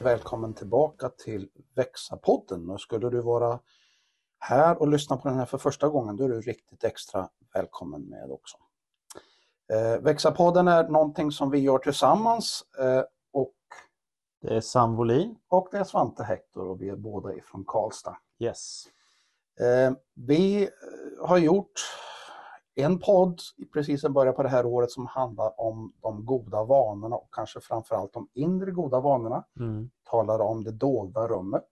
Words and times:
Välkommen 0.00 0.54
tillbaka 0.54 1.08
till 1.08 1.48
Växa-podden. 1.74 2.70
Och 2.70 2.80
skulle 2.80 3.10
du 3.10 3.20
vara 3.20 3.58
här 4.38 4.80
och 4.80 4.88
lyssna 4.88 5.16
på 5.16 5.28
den 5.28 5.38
här 5.38 5.46
för 5.46 5.58
första 5.58 5.88
gången, 5.88 6.16
då 6.16 6.24
är 6.24 6.28
du 6.28 6.40
riktigt 6.40 6.84
extra 6.84 7.28
välkommen 7.54 8.02
med 8.02 8.30
också. 8.30 8.56
Eh, 9.72 10.00
Växa-podden 10.00 10.68
är 10.68 10.88
någonting 10.88 11.32
som 11.32 11.50
vi 11.50 11.58
gör 11.58 11.78
tillsammans 11.78 12.64
eh, 12.78 13.02
och, 13.32 13.54
Det 14.42 14.56
är 14.56 14.60
Sam 14.60 14.96
Wolin. 14.96 15.36
och 15.48 15.68
det 15.70 15.78
är 15.78 15.84
Svante 15.84 16.24
Hector 16.24 16.68
och 16.68 16.82
vi 16.82 16.88
är 16.88 16.96
båda 16.96 17.34
ifrån 17.34 17.64
Karlstad. 17.66 18.16
Yes. 18.38 18.84
Eh, 19.60 19.92
vi 20.14 20.68
har 21.20 21.38
gjort 21.38 21.72
en 22.82 22.98
podd 22.98 23.40
precis 23.72 24.04
i 24.04 24.08
början 24.08 24.34
på 24.34 24.42
det 24.42 24.48
här 24.48 24.66
året 24.66 24.90
som 24.90 25.06
handlar 25.06 25.60
om 25.60 25.92
de 26.02 26.24
goda 26.24 26.64
vanorna 26.64 27.16
och 27.16 27.28
kanske 27.34 27.60
framförallt 27.60 28.12
de 28.12 28.28
inre 28.34 28.70
goda 28.70 29.00
vanorna. 29.00 29.44
Mm. 29.60 29.90
Talar 30.10 30.40
om 30.40 30.64
det 30.64 30.72
dolda 30.72 31.28
rummet. 31.28 31.68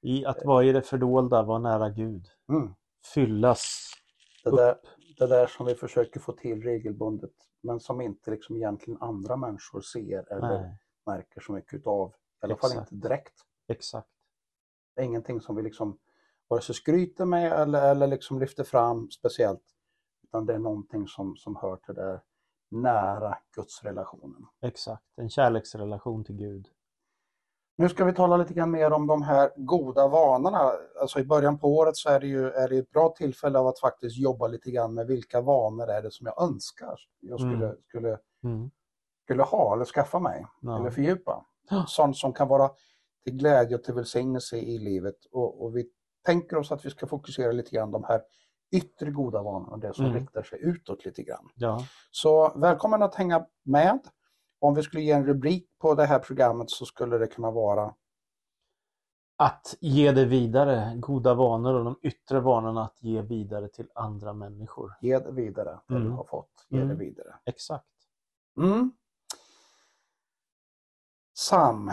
I 0.00 0.24
att 0.26 0.44
vara 0.44 0.64
i 0.64 0.72
det 0.72 0.82
fördolda, 0.82 1.42
vara 1.42 1.58
nära 1.58 1.90
Gud. 1.90 2.26
Mm. 2.48 2.74
Fyllas. 3.14 3.92
Det, 4.44 4.50
Upp. 4.50 4.56
där, 4.56 4.76
det 5.18 5.26
där 5.26 5.46
som 5.46 5.66
vi 5.66 5.74
försöker 5.74 6.20
få 6.20 6.32
till 6.32 6.62
regelbundet 6.62 7.32
men 7.62 7.80
som 7.80 8.00
inte 8.00 8.30
liksom 8.30 8.56
egentligen 8.56 9.02
andra 9.02 9.36
människor 9.36 9.80
ser 9.80 10.32
eller 10.32 10.60
Nej, 10.60 10.78
märker 11.06 11.40
så 11.40 11.52
mycket 11.52 11.74
utav. 11.74 12.08
I 12.08 12.44
alla 12.44 12.56
fall 12.56 12.70
Exakt. 12.70 12.92
inte 12.92 13.08
direkt. 13.08 13.34
exakt. 13.68 14.08
Det 14.94 15.02
är 15.02 15.04
ingenting 15.04 15.40
som 15.40 15.56
vi 15.56 15.62
liksom 15.62 15.98
vare 16.48 16.60
sig 16.60 16.74
skryter 16.74 17.24
med 17.24 17.52
eller, 17.52 17.90
eller 17.90 18.06
liksom 18.06 18.40
lyfter 18.40 18.64
fram 18.64 19.10
speciellt. 19.10 19.62
Utan 20.32 20.46
det 20.46 20.54
är 20.54 20.58
någonting 20.58 21.08
som, 21.08 21.36
som 21.36 21.56
hör 21.56 21.76
till 21.76 21.94
det 21.94 22.20
nära 22.70 23.38
gudsrelationen. 23.56 24.46
Exakt. 24.62 25.02
En 25.16 25.30
kärleksrelation 25.30 26.24
till 26.24 26.34
Gud. 26.36 26.68
Nu 27.76 27.88
ska 27.88 28.04
vi 28.04 28.12
tala 28.14 28.36
lite 28.36 28.54
grann 28.54 28.70
mer 28.70 28.92
om 28.92 29.06
de 29.06 29.22
här 29.22 29.50
goda 29.56 30.08
vanorna. 30.08 30.72
Alltså 31.00 31.20
i 31.20 31.24
början 31.24 31.58
på 31.58 31.68
året 31.76 31.96
så 31.96 32.08
är 32.08 32.20
det 32.20 32.26
ju 32.26 32.46
är 32.50 32.68
det 32.68 32.78
ett 32.78 32.90
bra 32.90 33.08
tillfälle 33.08 33.58
av 33.58 33.66
att 33.66 33.80
faktiskt 33.80 34.16
jobba 34.18 34.46
lite 34.46 34.70
grann 34.70 34.94
med 34.94 35.06
vilka 35.06 35.40
vanor 35.40 35.90
är 35.90 36.02
det 36.02 36.10
som 36.10 36.26
jag 36.26 36.42
önskar 36.42 36.94
jag 37.20 37.40
skulle, 37.40 37.66
Mm. 37.66 37.76
skulle, 37.88 38.18
Mm. 38.44 38.70
skulle 39.24 39.42
ha 39.42 39.74
eller 39.74 39.84
skaffa 39.84 40.18
mig 40.18 40.46
Ja. 40.60 40.78
eller 40.80 40.90
fördjupa. 40.90 41.46
Sånt 41.86 42.16
som 42.16 42.32
kan 42.32 42.48
vara 42.48 42.70
till 43.24 43.36
glädje 43.36 43.76
och 43.76 43.82
till 43.84 43.94
välsignelse 43.94 44.56
i 44.56 44.78
livet. 44.78 45.24
Och, 45.32 45.62
och 45.64 45.76
vi 45.76 45.88
tänker 46.24 46.56
oss 46.58 46.72
att 46.72 46.84
vi 46.86 46.90
ska 46.90 47.06
fokusera 47.06 47.52
lite 47.52 47.70
grann 47.70 47.90
de 47.90 48.04
här 48.04 48.22
yttre 48.72 49.10
goda 49.10 49.42
vanorna, 49.42 49.76
det 49.76 49.94
som 49.94 50.04
Mm. 50.04 50.16
riktar 50.18 50.42
sig 50.42 50.58
utåt 50.62 51.04
lite 51.04 51.22
grann. 51.22 51.48
Ja. 51.54 51.86
Så 52.10 52.52
välkommen 52.58 53.02
att 53.02 53.14
hänga 53.14 53.46
med. 53.62 53.98
Om 54.60 54.74
vi 54.74 54.82
skulle 54.82 55.02
ge 55.02 55.12
en 55.12 55.26
rubrik 55.26 55.68
på 55.78 55.94
det 55.94 56.04
här 56.06 56.18
programmet 56.18 56.70
så 56.70 56.86
skulle 56.86 57.18
det 57.18 57.26
kunna 57.26 57.50
vara 57.50 57.94
Att 59.36 59.76
ge 59.80 60.12
det 60.12 60.24
vidare. 60.24 60.92
Goda 60.96 61.34
vanor 61.34 61.74
och 61.74 61.84
de 61.84 61.98
yttre 62.02 62.40
vanorna 62.40 62.84
att 62.84 63.02
ge 63.02 63.22
vidare 63.22 63.68
till 63.68 63.90
andra 63.94 64.32
människor. 64.32 64.94
Ge 65.00 65.18
det 65.18 65.32
vidare, 65.32 65.80
det 65.88 65.94
Mm. 65.94 66.08
du 66.08 66.10
har 66.14 66.24
fått. 66.24 66.66
Ge 66.68 66.76
det 66.78 66.84
Mm. 66.84 66.98
vidare. 66.98 67.34
Exakt. 67.44 67.86
Mm. 68.58 68.92
Sam, 71.34 71.90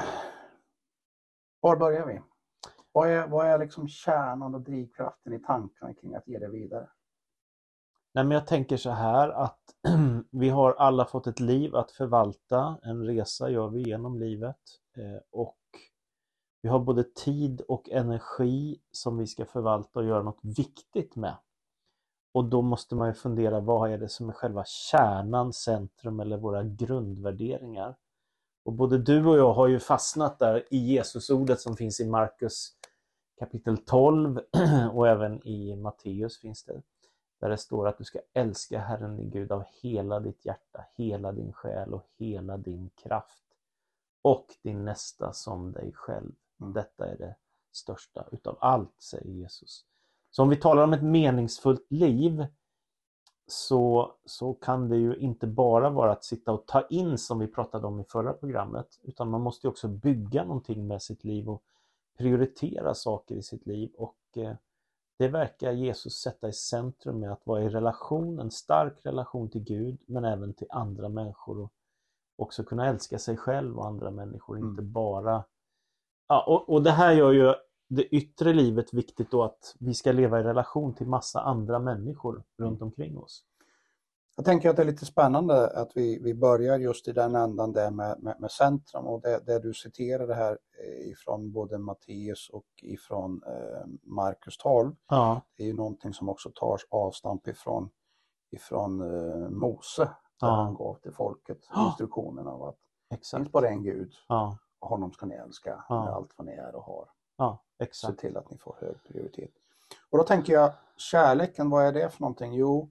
var 1.60 1.76
börjar 1.78 2.06
vi? 2.06 2.22
Vad 2.92 3.10
är, 3.10 3.28
vad 3.28 3.48
är 3.48 3.60
liksom 3.60 3.88
kärnan 3.88 4.56
och 4.56 4.62
drivkraften 4.62 5.34
i 5.34 5.40
tankarna 5.40 5.94
kring 5.94 6.16
att 6.16 6.28
ge 6.28 6.40
det 6.40 6.50
vidare? 6.50 6.90
Nej, 8.14 8.24
men 8.26 8.32
jag 8.32 8.48
tänker 8.48 8.78
så 8.78 8.90
här 8.90 9.30
att 9.30 9.60
vi 10.32 10.50
har 10.50 10.74
alla 10.74 11.06
fått 11.06 11.28
ett 11.28 11.40
liv 11.40 11.76
att 11.76 11.92
förvalta. 11.92 12.80
En 12.84 13.06
resa 13.06 13.50
gör 13.50 13.70
vi 13.70 13.82
genom 13.82 14.20
livet. 14.20 14.60
Eh, 14.98 15.22
och 15.32 15.58
vi 16.62 16.70
har 16.70 16.80
både 16.80 17.04
tid 17.04 17.62
och 17.62 17.90
energi 17.90 18.82
som 18.92 19.18
vi 19.18 19.28
ska 19.28 19.46
förvalta 19.46 20.00
och 20.00 20.06
göra 20.06 20.24
något 20.24 20.40
viktigt 20.44 21.16
med. 21.16 21.38
Och 22.34 22.46
då 22.46 22.62
måste 22.62 22.96
man 22.96 23.08
ju 23.08 23.14
fundera, 23.14 23.60
vad 23.60 23.92
är 23.92 23.98
det 23.98 24.10
som 24.10 24.30
är 24.30 24.34
själva 24.34 24.64
kärnan, 24.66 25.54
centrum 25.54 26.20
eller 26.20 26.38
våra 26.38 26.64
grundvärderingar? 26.64 27.96
Och 28.66 28.74
både 28.74 28.98
du 28.98 29.26
och 29.26 29.38
jag 29.38 29.54
har 29.54 29.68
ju 29.68 29.80
fastnat 29.80 30.40
där 30.40 30.74
i 30.74 30.94
Jesusordet 30.94 31.60
som 31.60 31.78
finns 31.78 32.00
i 32.00 32.06
Markus 32.10 32.79
kapitel 33.40 33.78
12 33.78 34.40
och 34.94 35.08
även 35.08 35.48
i 35.48 35.76
Matteus 35.76 36.40
finns 36.40 36.64
det. 36.64 36.82
Där 37.40 37.50
det 37.50 37.58
står 37.58 37.88
att 37.88 37.98
du 37.98 38.04
ska 38.04 38.20
älska 38.34 38.80
Herren 38.80 39.16
din 39.16 39.30
Gud 39.30 39.52
av 39.52 39.64
hela 39.82 40.20
ditt 40.20 40.46
hjärta, 40.46 40.86
hela 40.96 41.32
din 41.32 41.54
själ 41.54 41.94
och 41.94 42.06
hela 42.18 42.58
din 42.58 42.90
kraft. 42.90 43.44
Och 44.22 44.46
din 44.64 44.86
nästa 44.86 45.34
som 45.34 45.72
dig 45.72 45.92
själv. 45.94 46.32
Mm. 46.62 46.74
Detta 46.74 47.08
är 47.08 47.18
det 47.18 47.36
största 47.72 48.26
utav 48.32 48.58
allt, 48.60 49.02
säger 49.02 49.32
Jesus. 49.32 49.86
Så 50.32 50.44
om 50.44 50.50
vi 50.50 50.56
talar 50.56 50.84
om 50.84 50.94
ett 50.94 51.04
meningsfullt 51.04 51.92
liv 51.92 52.46
så, 53.48 54.14
så 54.26 54.54
kan 54.54 54.90
det 54.90 54.98
ju 54.98 55.16
inte 55.16 55.48
bara 55.48 55.90
vara 55.90 56.12
att 56.12 56.24
sitta 56.24 56.52
och 56.52 56.66
ta 56.68 56.88
in 56.90 57.18
som 57.18 57.40
vi 57.40 57.48
pratade 57.48 57.88
om 57.88 58.00
i 58.00 58.04
förra 58.04 58.34
programmet, 58.34 59.00
utan 59.04 59.30
man 59.30 59.42
måste 59.42 59.68
ju 59.68 59.72
också 59.72 59.88
bygga 59.88 60.44
någonting 60.44 60.88
med 60.88 61.02
sitt 61.02 61.24
liv 61.24 61.50
och 61.50 61.64
prioritera 62.20 62.94
saker 62.94 63.36
i 63.36 63.42
sitt 63.44 63.66
liv. 63.66 63.92
Och 63.98 64.18
eh, 64.36 64.54
det 65.20 65.28
verkar 65.28 65.72
Jesus 65.72 66.14
sätta 66.14 66.50
i 66.50 66.54
centrum 66.54 67.20
med 67.20 67.32
att 67.32 67.46
vara 67.46 67.64
i 67.64 67.70
relation, 67.70 68.40
en 68.40 68.52
stark 68.52 69.06
relation 69.06 69.50
till 69.50 69.64
Gud, 69.64 70.02
men 70.08 70.26
även 70.26 70.54
till 70.54 70.68
andra 70.70 71.10
människor 71.10 71.60
och 71.60 71.74
också 72.38 72.64
kunna 72.64 72.88
älska 72.88 73.20
sig 73.20 73.38
själv 73.38 73.78
och 73.78 73.88
andra 73.88 74.12
människor, 74.12 74.58
Mm. 74.58 74.70
inte 74.70 74.82
bara... 74.82 75.44
Ja, 76.28 76.46
och, 76.48 76.70
och 76.74 76.84
det 76.84 76.92
här 76.92 77.12
gör 77.12 77.32
ju 77.32 77.54
det 77.88 78.04
yttre 78.04 78.54
livet 78.54 78.94
viktigt 78.94 79.32
då 79.32 79.44
att 79.44 79.76
vi 79.80 79.94
ska 79.94 80.12
leva 80.12 80.40
i 80.40 80.44
relation 80.44 80.94
till 80.96 81.08
massa 81.08 81.42
andra 81.42 81.80
människor 81.80 82.44
runt 82.58 82.82
omkring 82.82 83.18
oss. 83.18 83.46
Jag 84.40 84.46
tänker 84.46 84.70
att 84.70 84.76
det 84.76 84.82
är 84.84 84.86
lite 84.86 85.06
spännande 85.06 85.68
att 85.70 85.92
vi, 85.96 86.20
vi 86.20 86.34
börjar 86.34 86.80
just 86.80 87.08
i 87.08 87.12
den 87.12 87.36
ändan 87.36 87.72
där 87.74 87.92
med, 87.92 88.24
med, 88.24 88.36
med 88.40 88.52
centrum 88.52 89.06
och 89.06 89.22
det, 89.22 89.40
det 89.46 89.60
du 89.60 89.74
citerade 89.74 90.34
här 90.34 90.58
eh, 90.84 91.08
ifrån 91.12 91.52
både 91.52 91.78
Matteus 91.78 92.50
och 92.50 92.66
ifrån 92.82 93.42
eh, 93.48 93.86
Markus 94.04 94.58
12 94.58 94.96
Ja, 95.10 95.42
det 95.58 95.64
är 95.64 95.68
ju 95.68 95.74
någonting 95.74 96.14
som 96.14 96.30
också 96.30 96.52
tar 96.56 96.78
avstamp 96.90 97.48
ifrån, 97.48 97.90
ifrån 98.52 99.02
eh, 99.02 99.50
Mose 99.50 100.02
där 100.04 100.48
Ja. 100.48 100.48
han 100.56 100.74
gav 100.74 100.96
till 100.96 101.14
folket 101.14 101.60
instruktionerna 101.88 102.52
av 102.52 102.64
att 102.64 102.78
det 103.10 103.16
exakt. 103.16 103.40
finns 103.44 103.52
bara 103.52 103.70
en 103.70 103.84
Gud 103.84 104.14
Ja, 104.28 104.58
och 104.80 104.90
honom 104.90 105.12
ska 105.12 105.26
ni 105.26 105.36
älska 105.36 105.84
Ja. 105.90 106.04
med 106.06 106.14
allt 106.14 106.32
vad 106.38 106.46
ni 106.48 106.54
är 106.54 106.76
och 106.76 106.84
har. 106.84 107.10
ja 107.38 107.64
Se 107.78 107.84
exakt. 107.84 108.20
till 108.20 108.38
att 108.38 108.52
ni 108.52 108.58
får 108.58 108.78
hög 108.82 108.96
prioritet. 109.08 109.52
Och 110.10 110.18
då 110.18 110.24
tänker 110.24 110.54
jag, 110.54 110.72
kärleken, 110.98 111.70
vad 111.70 111.86
är 111.86 111.92
det 111.92 112.10
för 112.10 112.22
någonting? 112.22 112.54
Jo, 112.54 112.90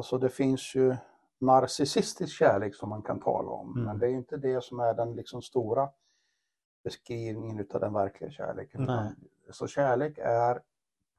alltså 0.00 0.18
det 0.18 0.28
finns 0.28 0.74
ju 0.74 0.96
narcissistisk 1.40 2.36
kärlek 2.38 2.74
som 2.74 2.88
man 2.88 3.02
kan 3.02 3.20
tala 3.20 3.50
om, 3.50 3.72
Mm. 3.72 3.84
men 3.84 3.98
det 3.98 4.06
är 4.06 4.10
inte 4.10 4.36
det 4.36 4.64
som 4.64 4.80
är 4.80 4.94
den 4.94 5.14
liksom 5.16 5.42
stora 5.42 5.90
beskrivningen 6.84 7.58
utav 7.60 7.80
den 7.80 7.92
verkliga 7.92 8.30
kärleken. 8.30 8.82
Nej. 8.84 9.12
Så 9.50 9.66
kärlek 9.66 10.18
är 10.18 10.62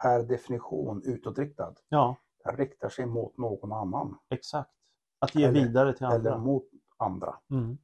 per 0.02 0.24
definition 0.24 1.02
utåtriktad. 1.06 1.74
Ja, 1.90 2.16
Den 2.44 2.58
riktar 2.58 2.90
sig 2.90 3.06
mot 3.06 3.38
någon 3.38 3.72
annan 3.72 4.18
exakt. 4.30 4.72
Att 5.20 5.36
ge 5.36 5.44
Eller- 5.46 5.54
vidare 5.62 5.94
till 5.94 6.06
eller 6.06 6.16
andra. 6.16 6.38
mot 6.38 6.66
andra. 6.98 7.36
Mm. 7.52 7.78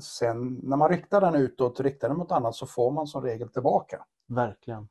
Sen 0.00 0.54
när 0.62 0.76
man 0.76 0.88
riktar 0.88 1.20
den 1.20 1.34
utåt, 1.34 1.80
riktar 1.80 2.08
den 2.08 2.18
mot 2.18 2.32
annat 2.32 2.54
så 2.54 2.66
får 2.66 2.90
man 2.90 3.06
som 3.06 3.22
regel 3.22 3.48
tillbaka. 3.48 4.04
Verkligen. 4.26 4.88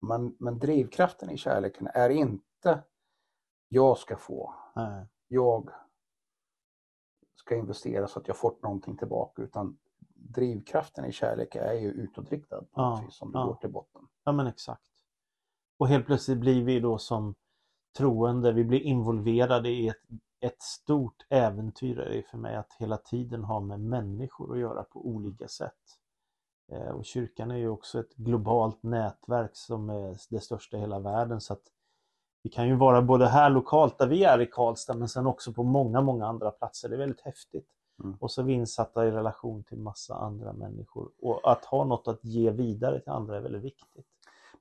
Men, 0.00 0.36
men 0.38 0.58
drivkraften 0.58 1.30
i 1.30 1.36
kärleken 1.36 1.88
är 1.94 2.10
inte 2.10 2.82
jag 3.72 3.98
ska 3.98 4.16
få, 4.16 4.54
Nej. 4.74 5.06
jag 5.28 5.70
ska 7.34 7.56
investera 7.56 8.06
så 8.08 8.20
att 8.20 8.28
jag 8.28 8.36
får 8.36 8.54
någonting 8.62 8.96
tillbaka 8.96 9.42
utan 9.42 9.78
drivkraften 10.14 11.04
i 11.04 11.12
kärlek 11.12 11.54
är 11.56 11.72
ju 11.72 11.88
utåtriktad 11.90 12.60
på 12.60 12.66
Ja, 12.74 13.02
vis, 13.06 13.14
som 13.14 13.32
du 13.32 13.38
ja. 13.38 13.44
går 13.44 13.54
till 13.54 13.70
botten. 13.70 14.08
Ja 14.24 14.32
men 14.32 14.46
exakt. 14.46 14.82
Och 15.78 15.88
helt 15.88 16.06
plötsligt 16.06 16.38
blir 16.38 16.64
vi 16.64 16.80
då 16.80 16.98
som 16.98 17.34
troende, 17.98 18.52
vi 18.52 18.64
blir 18.64 18.80
involverade 18.80 19.68
i 19.70 19.88
ett, 19.88 20.02
ett 20.40 20.62
stort 20.62 21.26
äventyr 21.28 21.98
är 21.98 22.10
det 22.16 22.22
för 22.22 22.38
mig 22.38 22.56
att 22.56 22.72
hela 22.78 22.96
tiden 22.96 23.44
ha 23.44 23.60
med 23.60 23.80
människor 23.80 24.52
att 24.52 24.60
göra 24.60 24.82
på 24.84 25.06
olika 25.06 25.48
sätt. 25.48 25.98
Eh, 26.72 26.88
Och 26.88 27.04
kyrkan 27.04 27.50
är 27.50 27.56
ju 27.56 27.68
också 27.68 28.00
ett 28.00 28.14
globalt 28.14 28.82
nätverk 28.82 29.50
som 29.56 29.90
är 29.90 30.16
det 30.30 30.40
största 30.40 30.76
i 30.76 30.80
hela 30.80 30.98
världen 30.98 31.40
så 31.40 31.52
att 31.52 31.62
vi 32.42 32.50
kan 32.50 32.68
ju 32.68 32.74
vara 32.74 33.02
både 33.02 33.26
här 33.26 33.50
lokalt 33.50 33.98
där 33.98 34.06
vi 34.06 34.24
är 34.24 34.40
i 34.40 34.46
Karlstad 34.46 34.94
men 34.94 35.08
sen 35.08 35.26
också 35.26 35.52
på 35.52 35.62
många, 35.62 36.00
många 36.00 36.26
andra 36.26 36.50
platser. 36.50 36.88
Det 36.88 36.94
är 36.94 36.98
väldigt 36.98 37.20
häftigt. 37.20 37.66
Mm. 38.04 38.16
Och 38.20 38.30
så 38.30 38.40
är 38.40 38.44
vi 38.44 38.52
insatta 38.52 39.06
i 39.06 39.10
relation 39.10 39.64
till 39.64 39.78
massa 39.78 40.14
andra 40.14 40.52
människor. 40.52 41.10
Och 41.22 41.52
att 41.52 41.64
ha 41.64 41.84
något 41.84 42.08
att 42.08 42.24
ge 42.24 42.50
vidare 42.50 43.00
till 43.00 43.12
andra 43.12 43.36
är 43.36 43.40
väldigt 43.40 43.62
viktigt. 43.62 44.06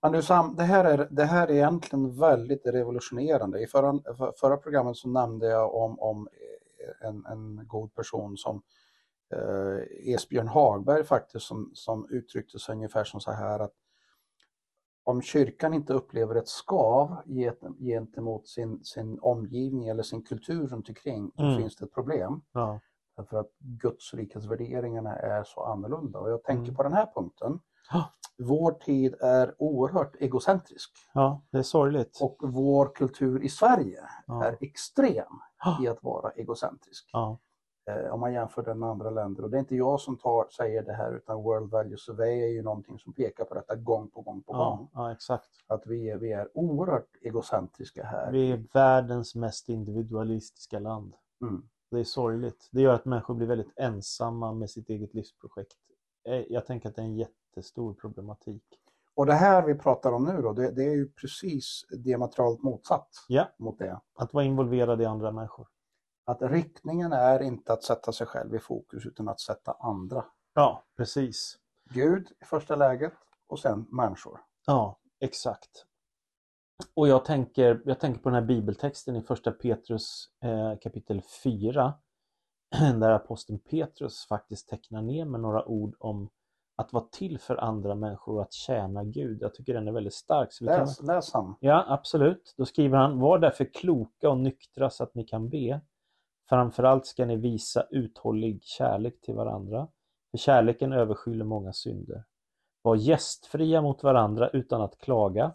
Men 0.01 0.11
du 0.11 0.21
Sam, 0.21 0.55
det 0.55 0.63
här 0.63 0.85
är, 0.85 1.07
det 1.11 1.23
här 1.23 1.47
är 1.47 1.51
egentligen 1.51 2.19
väldigt 2.19 2.67
revolutionerande. 2.67 3.59
I 3.59 3.67
förra, 3.67 4.15
för- 4.17 4.33
förra 4.37 4.57
programmet 4.57 4.97
så 4.97 5.09
nämnde 5.09 5.47
jag 5.47 5.75
om, 5.75 5.99
om 5.99 6.27
en, 7.01 7.25
en 7.25 7.67
god 7.67 7.95
person 7.95 8.37
som 8.37 8.61
eh, 9.33 10.13
Esbjörn 10.13 10.47
Hagberg 10.47 11.03
faktiskt 11.03 11.45
som, 11.45 11.71
som 11.73 12.07
uttryckte 12.09 12.59
sig 12.59 12.75
ungefär 12.75 13.03
som 13.03 13.19
så 13.19 13.31
här 13.31 13.59
att 13.59 13.73
om 15.03 15.21
kyrkan 15.21 15.73
inte 15.73 15.93
upplever 15.93 16.35
ett 16.35 16.47
skav 16.47 17.15
gentemot 17.79 18.47
sin, 18.47 18.83
sin 18.83 19.19
omgivning 19.21 19.87
eller 19.87 20.03
sin 20.03 20.21
kultur 20.23 20.67
runt 20.67 20.89
omkring, 20.89 21.31
då 21.35 21.43
Mm. 21.43 21.57
finns 21.57 21.75
det 21.75 21.85
ett 21.85 21.93
problem. 21.93 22.41
Ja. 22.51 22.79
Därför 23.17 23.37
att 23.39 23.51
Guds 23.59 24.13
rikets 24.13 24.45
värderingarna 24.45 25.15
är 25.15 25.43
så 25.43 25.63
annorlunda. 25.63 26.19
Och 26.19 26.31
jag 26.31 26.43
tänker 26.43 26.63
Mm. 26.63 26.75
på 26.75 26.83
den 26.83 26.93
här 26.93 27.07
punkten. 27.15 27.59
Ja. 27.91 28.05
Vår 28.37 28.71
tid 28.71 29.13
är 29.21 29.55
oerhört 29.57 30.15
egocentrisk 30.19 30.91
ja, 31.13 31.41
det 31.51 31.57
är 31.57 31.63
sorgligt. 31.63 32.19
och 32.21 32.37
vår 32.41 32.95
kultur 32.95 33.43
i 33.43 33.49
Sverige 33.49 33.99
Ja. 34.27 34.43
är 34.45 34.57
extrem 34.61 35.33
i 35.83 35.87
att 35.87 36.03
vara 36.03 36.31
egocentrisk. 36.31 37.09
Ja. 37.85 37.93
Eh, 37.99 38.13
om 38.13 38.19
man 38.19 38.33
jämför 38.33 38.63
den 38.63 38.79
med 38.79 38.89
andra 38.89 39.09
länder. 39.09 39.43
Och 39.43 39.49
det 39.49 39.57
är 39.57 39.59
inte 39.59 39.75
jag 39.75 39.99
som 40.01 40.17
tar, 40.17 40.47
säger 40.49 40.83
det 40.83 40.93
här 40.93 41.15
utan 41.15 41.43
World 41.43 41.71
Value 41.71 41.97
Survey 41.97 42.41
är 42.43 42.47
ju 42.47 42.61
någonting 42.63 42.99
som 42.99 43.13
pekar 43.13 43.45
på 43.45 43.53
detta 43.53 43.75
gång 43.75 44.09
på 44.09 44.21
gång 44.21 44.41
på 44.43 44.53
Ja, 44.53 44.69
gång. 44.77 44.89
ja, 44.93 45.11
exakt. 45.11 45.49
Att 45.67 45.83
vi 45.87 46.09
är, 46.09 46.17
vi 46.17 46.31
är 46.31 46.49
oerhört 46.57 47.09
egocentriska 47.21 48.03
här. 48.03 48.31
Vi 48.31 48.51
är 48.51 48.63
världens 48.73 49.35
mest 49.35 49.69
individualistiska 49.69 50.79
land. 50.79 51.13
Mm. 51.41 51.63
Det 51.91 51.99
är 51.99 52.03
sorgligt. 52.03 52.69
Det 52.71 52.81
gör 52.81 52.93
att 52.93 53.05
människor 53.05 53.33
blir 53.35 53.47
väldigt 53.47 53.73
ensamma 53.75 54.53
med 54.53 54.69
sitt 54.69 54.89
eget 54.89 55.13
livsprojekt. 55.13 55.73
Eh, 56.27 56.35
Jag 56.35 56.65
tänker 56.65 56.89
att 56.89 56.95
det 56.95 57.01
är 57.01 57.05
en 57.05 57.15
jättestor 57.17 57.93
problematik. 57.93 58.63
Och 59.15 59.25
det 59.25 59.33
här 59.33 59.65
vi 59.65 59.75
pratar 59.75 60.11
om 60.11 60.23
nu 60.23 60.41
då, 60.41 60.53
det, 60.53 60.71
det 60.71 60.83
är 60.83 60.95
ju 60.95 61.09
precis 61.11 61.85
diametralt 61.97 62.63
motsatt 62.63 63.07
Ja. 63.27 63.47
mot 63.57 63.79
det. 63.79 63.99
Att 64.15 64.33
vara 64.33 64.43
involverad 64.45 65.01
i 65.01 65.05
andra 65.05 65.31
människor. 65.31 65.67
Att 66.25 66.41
riktningen 66.41 67.13
är 67.13 67.41
inte 67.41 67.73
att 67.73 67.83
sätta 67.83 68.11
sig 68.11 68.27
själv 68.27 68.55
i 68.55 68.59
fokus 68.59 69.05
utan 69.05 69.29
att 69.29 69.39
sätta 69.39 69.71
andra. 69.71 70.25
Ja, 70.53 70.83
precis. 70.97 71.57
Gud 71.93 72.27
i 72.41 72.45
första 72.45 72.75
läget 72.75 73.13
och 73.47 73.59
sen 73.59 73.87
människor. 73.91 74.39
Ja, 74.65 74.99
exakt. 75.19 75.85
Och 76.93 77.07
jag 77.07 77.25
tänker, 77.25 77.81
jag 77.85 77.99
tänker 77.99 78.21
på 78.21 78.29
den 78.29 78.35
här 78.35 78.47
bibeltexten 78.47 79.15
i 79.15 79.21
första 79.21 79.51
Petrus 79.51 80.29
eh, 80.43 80.73
kapitel 80.81 81.21
4 81.43 81.93
där 82.99 83.11
aposteln 83.11 83.59
Petrus 83.59 84.25
faktiskt 84.27 84.69
tecknar 84.69 85.01
ner 85.01 85.25
med 85.25 85.39
några 85.41 85.65
ord 85.65 85.95
om 85.99 86.29
att 86.75 86.93
vara 86.93 87.03
till 87.11 87.39
för 87.39 87.55
andra 87.55 87.95
människor 87.95 88.35
och 88.35 88.41
att 88.41 88.53
tjäna 88.53 89.03
Gud. 89.03 89.41
Jag 89.41 89.53
tycker 89.53 89.73
den 89.73 89.87
är 89.87 89.91
väldigt 89.91 90.13
stark. 90.13 90.53
Så 90.53 90.65
vi 90.65 90.69
kan... 90.69 90.79
Läs, 90.79 91.01
läs 91.01 91.33
han. 91.33 91.55
Ja, 91.59 91.85
absolut. 91.87 92.53
Då 92.57 92.65
skriver 92.65 92.97
han, 92.97 93.19
var 93.19 93.39
därför 93.39 93.65
kloka 93.73 94.29
och 94.29 94.37
nyktra 94.37 94.89
så 94.89 95.03
att 95.03 95.15
ni 95.15 95.23
kan 95.23 95.49
be. 95.49 95.81
Framförallt 96.51 97.05
ska 97.05 97.25
ni 97.25 97.35
visa 97.35 97.87
uthållig 97.89 98.63
kärlek 98.63 99.21
till 99.21 99.35
varandra, 99.35 99.87
för 100.31 100.37
kärleken 100.37 100.93
överskyller 100.93 101.45
många 101.45 101.73
synder. 101.73 102.23
Var 102.81 102.95
gästfria 102.95 103.81
mot 103.81 104.03
varandra 104.03 104.49
utan 104.49 104.81
att 104.81 104.97
klaga. 104.97 105.53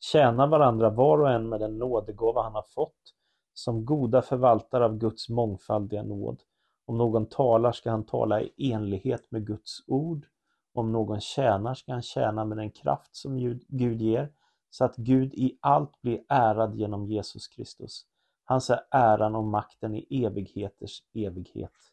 Tjäna 0.00 0.46
varandra 0.46 0.90
var 0.90 1.18
och 1.18 1.30
en 1.30 1.48
med 1.48 1.60
den 1.60 1.78
nådegåva 1.78 2.42
han 2.42 2.54
har 2.54 2.62
fått, 2.62 3.14
som 3.54 3.84
goda 3.84 4.22
förvaltare 4.22 4.84
av 4.84 4.98
Guds 4.98 5.28
mångfaldiga 5.28 6.02
nåd. 6.02 6.42
Om 6.86 6.98
någon 6.98 7.26
talar 7.26 7.72
ska 7.72 7.90
han 7.90 8.06
tala 8.06 8.40
i 8.40 8.72
enlighet 8.72 9.30
med 9.30 9.46
Guds 9.46 9.84
ord. 9.86 10.26
Om 10.74 10.92
någon 10.92 11.20
tjänar 11.20 11.74
ska 11.74 11.92
han 11.92 12.02
tjäna 12.02 12.44
med 12.44 12.58
den 12.58 12.70
kraft 12.70 13.16
som 13.16 13.38
Gud 13.38 13.64
Gud 13.68 14.02
ger, 14.02 14.32
så 14.70 14.84
att 14.84 14.96
Gud 14.96 15.34
i 15.34 15.58
allt 15.60 16.00
blir 16.00 16.20
ärad 16.28 16.74
genom 16.74 17.06
Jesus 17.06 17.48
Kristus. 17.48 18.06
Hans 18.50 18.70
är 18.70 18.80
äran 18.90 19.34
och 19.34 19.44
makten 19.44 19.94
i 19.94 20.24
evigheters 20.24 21.02
evighet. 21.14 21.92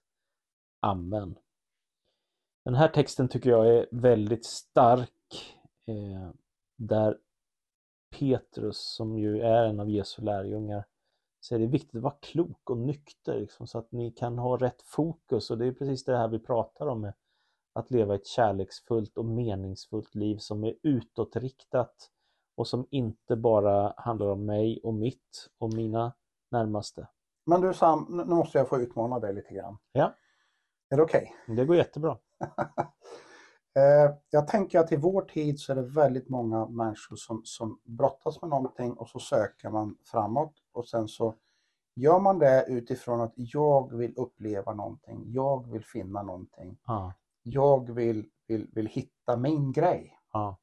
Amen. 0.80 1.36
Den 2.66 2.76
här 2.76 2.88
texten 2.88 3.28
tycker 3.28 3.50
jag 3.50 3.68
är 3.68 3.88
väldigt 3.92 4.46
stark. 4.46 5.56
Eh, 5.86 6.30
där 6.76 7.18
Petrus, 8.20 8.96
som 8.96 9.18
ju 9.18 9.42
är 9.42 9.66
en 9.66 9.80
av 9.80 9.90
Jesu 9.90 10.22
lärjungar, 10.22 10.86
säger 11.46 11.60
det 11.60 11.66
är 11.66 11.72
viktigt 11.72 11.96
att 11.96 12.02
vara 12.02 12.18
klok 12.22 12.70
och 12.70 12.78
nykter 12.78 13.40
liksom, 13.40 13.68
så 13.68 13.78
att 13.78 13.92
ni 13.92 14.12
kan 14.12 14.38
ha 14.38 14.58
rätt 14.58 14.82
fokus. 14.82 15.52
Och 15.52 15.58
det 15.58 15.66
är 15.66 15.72
precis 15.72 16.04
det 16.04 16.18
här 16.18 16.28
vi 16.28 16.40
pratar 16.40 16.88
om 16.88 17.12
att 17.74 17.92
leva 17.92 18.16
ett 18.16 18.28
kärleksfullt 18.28 19.18
och 19.18 19.26
meningsfullt 19.26 20.16
liv 20.16 20.38
som 20.38 20.64
är 20.64 20.76
utåtriktat 20.82 22.12
och 22.56 22.68
som 22.68 22.88
inte 22.90 23.36
bara 23.36 23.94
handlar 23.98 24.28
om 24.28 24.46
mig 24.46 24.80
och 24.84 24.94
mitt 24.94 25.50
och 25.58 25.74
mina 25.74 26.14
närmaste. 26.52 27.08
Men 27.46 27.62
du 27.62 27.74
Sam, 27.74 28.06
nu 28.10 28.36
måste 28.36 28.58
jag 28.58 28.70
få 28.70 28.78
utmana 28.80 29.20
dig 29.20 29.34
lite 29.34 29.54
grann. 29.54 29.78
Ja. 29.92 30.16
Är 30.90 30.98
det 30.98 31.04
okej? 31.04 31.36
Det 31.48 31.66
går 31.66 31.76
jättebra. 31.76 32.18
Eh, 33.78 34.16
jag 34.30 34.48
tänker 34.48 34.80
att 34.80 34.92
i 34.92 34.96
vår 34.96 35.22
tid 35.22 35.60
så 35.60 35.72
är 35.72 35.76
det 35.76 35.82
väldigt 35.82 36.30
många 36.30 36.66
människor 36.68 37.16
som, 37.16 37.42
som 37.44 37.80
brottas 37.84 38.42
med 38.42 38.50
någonting 38.50 38.94
och 38.94 39.10
så 39.10 39.20
söker 39.20 39.70
man 39.70 39.98
framåt 40.04 40.54
och 40.74 40.88
sen 40.88 41.08
så 41.08 41.36
gör 41.96 42.20
man 42.20 42.40
det 42.40 42.66
utifrån 42.68 43.22
att 43.22 43.34
jag 43.36 43.94
vill 43.94 44.14
uppleva 44.18 44.74
någonting, 44.74 45.24
jag 45.28 45.72
vill 45.72 45.86
finna 45.86 46.24
någonting, 46.24 46.78
Ja, 46.86 47.14
jag 47.44 47.94
vill, 47.94 48.30
vill, 48.48 48.68
vill 48.74 48.88
hitta 48.88 49.38
min 49.38 49.72
grej. 49.72 50.20
ja, 50.34 50.58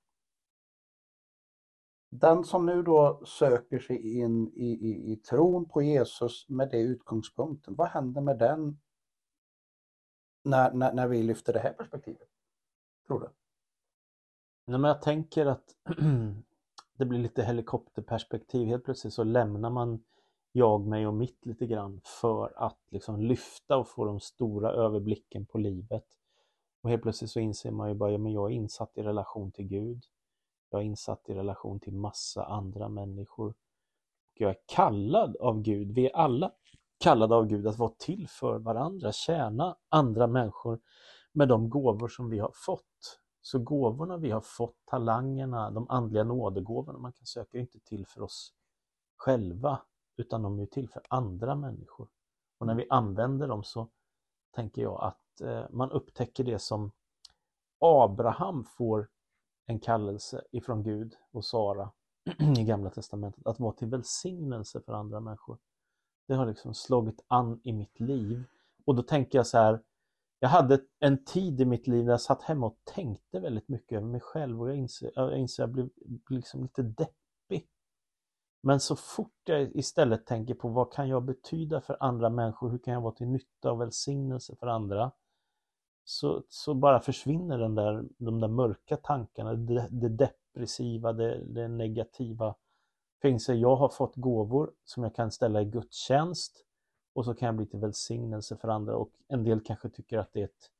den 2.14 2.44
som 2.44 2.66
nu 2.66 2.82
då 2.82 3.22
söker 3.24 3.78
sig 3.78 4.18
in 4.18 4.48
i, 4.48 4.66
i, 4.66 5.12
i 5.12 5.16
tron 5.16 5.68
på 5.68 5.82
Jesus 5.82 6.48
med 6.48 6.70
det 6.70 6.80
utgångspunkten, 6.80 7.74
vad 7.74 7.88
händer 7.88 8.20
med 8.20 8.38
den 8.38 8.80
när, 10.44 10.72
när, 10.72 10.92
när 10.92 11.08
vi 11.08 11.22
lyfter 11.22 11.52
det 11.52 11.58
här 11.58 11.72
perspektivet? 11.72 12.28
Tror 13.06 13.20
du? 13.20 13.28
Nej, 14.66 14.78
men 14.78 14.88
jag 14.88 15.02
tänker 15.02 15.46
att 15.46 15.64
det 16.96 17.04
blir 17.04 17.18
lite 17.18 17.42
helikopterperspektiv. 17.42 18.66
Helt 18.66 18.84
plötsligt 18.84 19.14
så 19.14 19.24
lämnar 19.24 19.70
man 19.70 20.04
jag, 20.52 20.86
mig 20.86 21.06
och 21.06 21.14
mitt 21.14 21.46
lite 21.46 21.66
grann 21.66 22.00
för 22.04 22.52
att 22.56 22.80
liksom 22.90 23.20
lyfta 23.20 23.76
och 23.76 23.88
få 23.88 24.04
den 24.04 24.20
stora 24.20 24.72
överblicken 24.72 25.46
på 25.46 25.58
livet. 25.58 26.06
Och 26.82 26.90
helt 26.90 27.02
plötsligt 27.02 27.30
så 27.30 27.40
inser 27.40 27.70
man 27.70 27.88
ju 27.88 27.94
bara, 27.94 28.10
ja, 28.10 28.18
men 28.18 28.32
jag 28.32 28.50
är 28.50 28.54
insatt 28.54 28.98
i 28.98 29.02
relation 29.02 29.52
till 29.52 29.66
Gud. 29.66 30.04
Jag 30.72 30.80
är 30.80 30.84
insatt 30.84 31.28
i 31.28 31.34
relation 31.34 31.80
till 31.80 31.94
massa 31.94 32.44
andra 32.44 32.88
människor. 32.88 33.48
Och 33.48 34.40
jag 34.40 34.50
är 34.50 34.58
kallad 34.66 35.36
av 35.36 35.62
Gud. 35.62 35.92
Vi 35.94 36.06
är 36.06 36.16
alla 36.16 36.52
kallade 36.98 37.34
av 37.34 37.46
Gud 37.46 37.66
att 37.66 37.78
vara 37.78 37.92
till 37.98 38.28
för 38.28 38.58
varandra, 38.58 39.12
tjäna 39.12 39.76
andra 39.88 40.26
människor 40.26 40.80
med 41.32 41.48
de 41.48 41.70
gåvor 41.70 42.08
som 42.08 42.30
vi 42.30 42.38
har 42.38 42.52
fått. 42.54 43.20
Så 43.42 43.58
gåvorna 43.58 44.16
vi 44.16 44.30
har 44.30 44.40
fått, 44.40 44.76
talangerna, 44.84 45.70
de 45.70 45.86
andliga 45.88 46.24
nådegåvorna 46.24 46.98
man 46.98 47.12
kan 47.12 47.26
söka 47.26 47.58
är 47.58 47.60
inte 47.60 47.80
till 47.80 48.06
för 48.06 48.22
oss 48.22 48.54
själva, 49.16 49.82
utan 50.16 50.42
de 50.42 50.58
är 50.58 50.66
till 50.66 50.88
för 50.88 51.02
andra 51.08 51.54
människor. 51.54 52.08
Och 52.58 52.66
när 52.66 52.74
vi 52.74 52.86
använder 52.90 53.48
dem 53.48 53.64
så 53.64 53.88
tänker 54.54 54.82
jag 54.82 55.02
att 55.02 55.40
eh, 55.40 55.64
man 55.70 55.90
upptäcker 55.90 56.44
det 56.44 56.58
som 56.58 56.92
Abraham 57.78 58.64
får 58.64 59.08
en 59.66 59.80
kallelse 59.80 60.42
ifrån 60.50 60.82
Gud 60.82 61.14
och 61.30 61.44
Sara 61.44 61.90
i 62.58 62.64
Gamla 62.64 62.90
Testamentet, 62.90 63.46
att 63.46 63.60
vara 63.60 63.72
till 63.72 63.88
välsignelse 63.88 64.80
för 64.80 64.92
andra 64.92 65.20
människor. 65.20 65.58
Det 66.28 66.34
har 66.34 66.46
liksom 66.46 66.74
slagit 66.74 67.24
an 67.26 67.60
i 67.64 67.72
mitt 67.72 68.00
liv. 68.00 68.44
Och 68.84 68.94
då 68.94 69.02
tänker 69.02 69.38
jag 69.38 69.46
så 69.46 69.58
här, 69.58 69.82
jag 70.40 70.48
hade 70.48 70.80
en 70.98 71.24
tid 71.24 71.60
i 71.60 71.64
mitt 71.64 71.86
liv 71.86 72.04
där 72.04 72.12
jag 72.12 72.20
satt 72.20 72.42
hemma 72.42 72.66
och 72.66 72.78
tänkte 72.84 73.40
väldigt 73.40 73.68
mycket 73.68 73.96
över 73.96 74.06
mig 74.06 74.20
själv 74.20 74.60
och 74.60 74.68
jag 74.68 74.76
inser, 74.76 75.10
jag 75.14 75.38
inser 75.38 75.62
att 75.62 75.68
jag 75.68 75.74
blev 75.74 75.90
liksom 76.30 76.62
lite 76.62 76.82
deppig. 76.82 77.68
Men 78.62 78.80
så 78.80 78.96
fort 78.96 79.40
jag 79.44 79.76
istället 79.76 80.26
tänker 80.26 80.54
på 80.54 80.68
vad 80.68 80.92
kan 80.92 81.08
jag 81.08 81.24
betyda 81.24 81.80
för 81.80 81.96
andra 82.00 82.30
människor, 82.30 82.70
hur 82.70 82.78
kan 82.78 82.94
jag 82.94 83.00
vara 83.00 83.14
till 83.14 83.26
nytta 83.26 83.72
och 83.72 83.80
välsignelse 83.80 84.56
för 84.56 84.66
andra? 84.66 85.12
Så, 86.04 86.42
så 86.48 86.74
bara 86.74 87.00
försvinner 87.00 87.58
den 87.58 87.74
där, 87.74 88.04
de 88.18 88.40
där 88.40 88.48
mörka 88.48 88.96
tankarna, 88.96 89.54
det, 89.54 89.88
det 89.90 90.08
depressiva, 90.08 91.12
det, 91.12 91.44
det 91.44 91.68
negativa. 91.68 92.54
Jag 93.48 93.76
har 93.76 93.88
fått 93.88 94.16
gåvor 94.16 94.72
som 94.84 95.02
jag 95.02 95.14
kan 95.14 95.30
ställa 95.30 95.62
i 95.62 95.64
Guds 95.64 95.96
tjänst 95.96 96.64
och 97.14 97.24
så 97.24 97.34
kan 97.34 97.46
jag 97.46 97.56
bli 97.56 97.66
till 97.66 97.78
välsignelse 97.78 98.56
för 98.56 98.68
andra 98.68 98.96
och 98.96 99.10
en 99.28 99.44
del 99.44 99.60
kanske 99.60 99.88
tycker 99.88 100.18
att 100.18 100.32
det 100.32 100.40
är 100.40 100.44
ett 100.44 100.70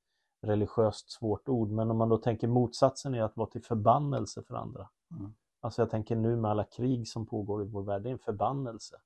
religiöst 0.41 1.11
svårt 1.11 1.49
ord 1.49 1.71
men 1.71 1.91
om 1.91 1.97
man 1.97 2.09
då 2.09 2.17
tänker 2.17 2.49
motsatsen 2.49 3.15
är 3.15 3.23
att 3.23 3.37
vara 3.37 3.51
till 3.51 3.63
förbannelse 3.63 4.43
för 4.43 4.55
andra. 4.55 4.89
Mm. 5.11 5.35
Alltså 5.61 5.83
jag 5.83 5.91
tänker 5.91 6.17
nu 6.17 6.37
med 6.37 6.51
alla 6.51 6.65
krig 6.65 7.09
som 7.09 7.27
pågår 7.27 7.63
i 7.63 7.67
vår 7.67 7.83
värld, 7.83 8.03
det 8.03 8.09
är 8.09 8.13
en 8.13 8.19
förbannelse. 8.19 8.97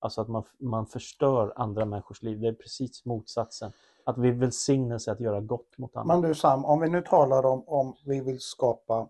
Alltså 0.00 0.20
att 0.20 0.28
man, 0.28 0.42
man 0.58 0.86
förstör 0.86 1.52
andra 1.56 1.84
människors 1.84 2.22
liv, 2.22 2.40
det 2.40 2.48
är 2.48 2.52
precis 2.52 3.04
motsatsen. 3.04 3.72
Att 4.04 4.18
vi 4.18 4.30
välsignelse 4.30 5.12
att 5.12 5.20
göra 5.20 5.40
gott 5.40 5.78
mot 5.78 5.96
andra. 5.96 6.14
Men 6.14 6.28
du 6.28 6.34
Sam, 6.34 6.64
om 6.64 6.80
vi 6.80 6.88
nu 6.88 7.02
talar 7.02 7.46
om 7.46 7.68
om 7.68 7.96
vi 8.06 8.20
vill 8.20 8.40
skapa 8.40 9.08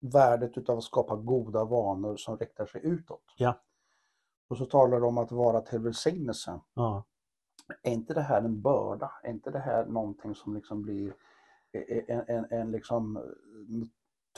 värdet 0.00 0.58
utav 0.58 0.78
att 0.78 0.84
skapa 0.84 1.16
goda 1.16 1.64
vanor 1.64 2.16
som 2.16 2.38
riktar 2.38 2.66
sig 2.66 2.80
utåt. 2.84 3.24
Ja. 3.36 3.60
Och 4.48 4.56
så 4.56 4.66
talar 4.66 5.00
du 5.00 5.06
om 5.06 5.18
att 5.18 5.32
vara 5.32 5.60
till 5.60 5.78
välsignelse. 5.78 6.60
Ja, 6.74 7.04
är 7.82 7.92
inte 7.92 8.14
det 8.14 8.22
här 8.22 8.42
en 8.42 8.62
börda? 8.62 9.12
Är 9.22 9.30
inte 9.30 9.50
det 9.50 9.58
här 9.58 9.86
någonting 9.86 10.34
som 10.34 10.54
liksom 10.54 10.82
blir 10.82 11.14
en, 12.08 12.24
en, 12.28 12.46
en 12.50 12.70
liksom 12.70 13.34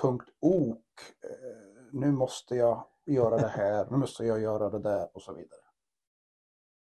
tungt 0.00 0.28
ok? 0.40 1.00
Eh, 1.20 1.82
nu 1.92 2.12
måste 2.12 2.56
jag 2.56 2.84
göra 3.06 3.36
det 3.36 3.48
här, 3.48 3.86
nu 3.90 3.96
måste 3.96 4.24
jag 4.24 4.40
göra 4.40 4.70
det 4.70 4.78
där 4.78 5.08
och 5.14 5.22
så 5.22 5.32
vidare. 5.32 5.60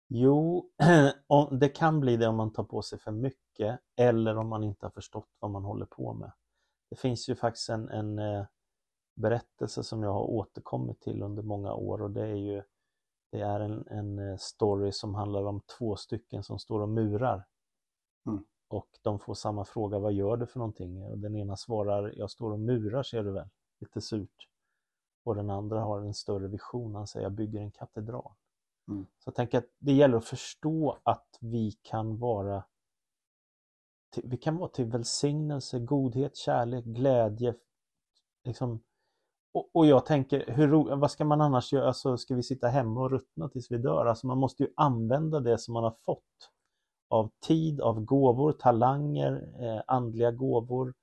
Jo, 0.09 0.69
det 1.59 1.69
kan 1.69 1.99
bli 1.99 2.17
det 2.17 2.27
om 2.27 2.35
man 2.35 2.53
tar 2.53 2.63
på 2.63 2.81
sig 2.81 2.99
för 2.99 3.11
mycket 3.11 3.79
eller 3.95 4.37
om 4.37 4.47
man 4.47 4.63
inte 4.63 4.85
har 4.85 4.91
förstått 4.91 5.29
vad 5.39 5.51
man 5.51 5.63
håller 5.63 5.85
på 5.85 6.13
med. 6.13 6.31
Det 6.89 6.95
finns 6.95 7.29
ju 7.29 7.35
faktiskt 7.35 7.69
en, 7.69 7.89
en 7.89 8.19
eh, 8.19 8.45
berättelse 9.15 9.83
som 9.83 10.03
jag 10.03 10.13
har 10.13 10.23
återkommit 10.23 11.01
till 11.01 11.21
under 11.21 11.43
många 11.43 11.73
år 11.73 12.01
och 12.01 12.11
det 12.11 12.21
är 12.21 12.35
ju 12.35 12.63
det 13.31 13.41
är 13.41 13.59
en, 13.59 13.87
en 13.87 14.19
eh, 14.19 14.37
story 14.37 14.91
som 14.91 15.15
handlar 15.15 15.43
om 15.43 15.61
två 15.77 15.95
stycken 15.95 16.43
som 16.43 16.59
står 16.59 16.81
och 16.81 16.89
murar. 16.89 17.45
Mm. 18.27 18.45
Och 18.67 18.87
de 19.01 19.19
får 19.19 19.33
samma 19.33 19.65
fråga, 19.65 19.99
vad 19.99 20.13
gör 20.13 20.37
du 20.37 20.45
för 20.45 20.59
någonting? 20.59 21.03
Och 21.03 21.17
den 21.17 21.35
ena 21.35 21.57
svarar, 21.57 22.13
jag 22.15 22.31
står 22.31 22.51
och 22.51 22.59
murar 22.59 23.03
ser 23.03 23.23
du 23.23 23.31
väl? 23.31 23.49
Lite 23.79 24.01
surt. 24.01 24.47
Och 25.27 25.35
den 25.35 25.49
andra 25.49 25.81
har 25.81 26.01
en 26.01 26.13
större 26.13 26.47
vision, 26.47 26.95
han 26.95 27.07
säger, 27.07 27.25
jag 27.25 27.31
bygger 27.31 27.59
en 27.59 27.71
katedral. 27.71 28.31
Mm. 28.87 29.05
Så 29.19 29.27
jag 29.27 29.35
tänker 29.35 29.57
att 29.57 29.67
det 29.79 29.93
gäller 29.93 30.17
att 30.17 30.25
förstå 30.25 30.97
att 31.03 31.37
vi 31.41 31.71
kan 31.71 32.17
vara 32.17 32.63
till, 34.13 34.23
vi 34.25 34.37
kan 34.37 34.57
vara 34.57 34.69
till 34.69 34.85
välsignelse, 34.85 35.79
godhet, 35.79 36.35
kärlek, 36.35 36.85
glädje. 36.85 37.55
Liksom. 38.43 38.83
Och, 39.53 39.69
och 39.73 39.85
jag 39.85 40.05
tänker, 40.05 40.51
hur, 40.51 40.95
vad 40.95 41.11
ska 41.11 41.25
man 41.25 41.41
annars 41.41 41.73
göra? 41.73 41.87
Alltså, 41.87 42.17
ska 42.17 42.35
vi 42.35 42.43
sitta 42.43 42.67
hemma 42.67 43.01
och 43.01 43.11
ruttna 43.11 43.49
tills 43.49 43.71
vi 43.71 43.77
dör? 43.77 44.05
Alltså, 44.05 44.27
man 44.27 44.37
måste 44.37 44.63
ju 44.63 44.69
använda 44.75 45.39
det 45.39 45.57
som 45.57 45.73
man 45.73 45.83
har 45.83 45.95
fått 46.05 46.51
av 47.09 47.31
tid, 47.47 47.81
av 47.81 48.01
gåvor, 48.01 48.51
talanger, 48.51 49.53
eh, 49.59 49.81
andliga 49.87 50.31
gåvor. 50.31 50.93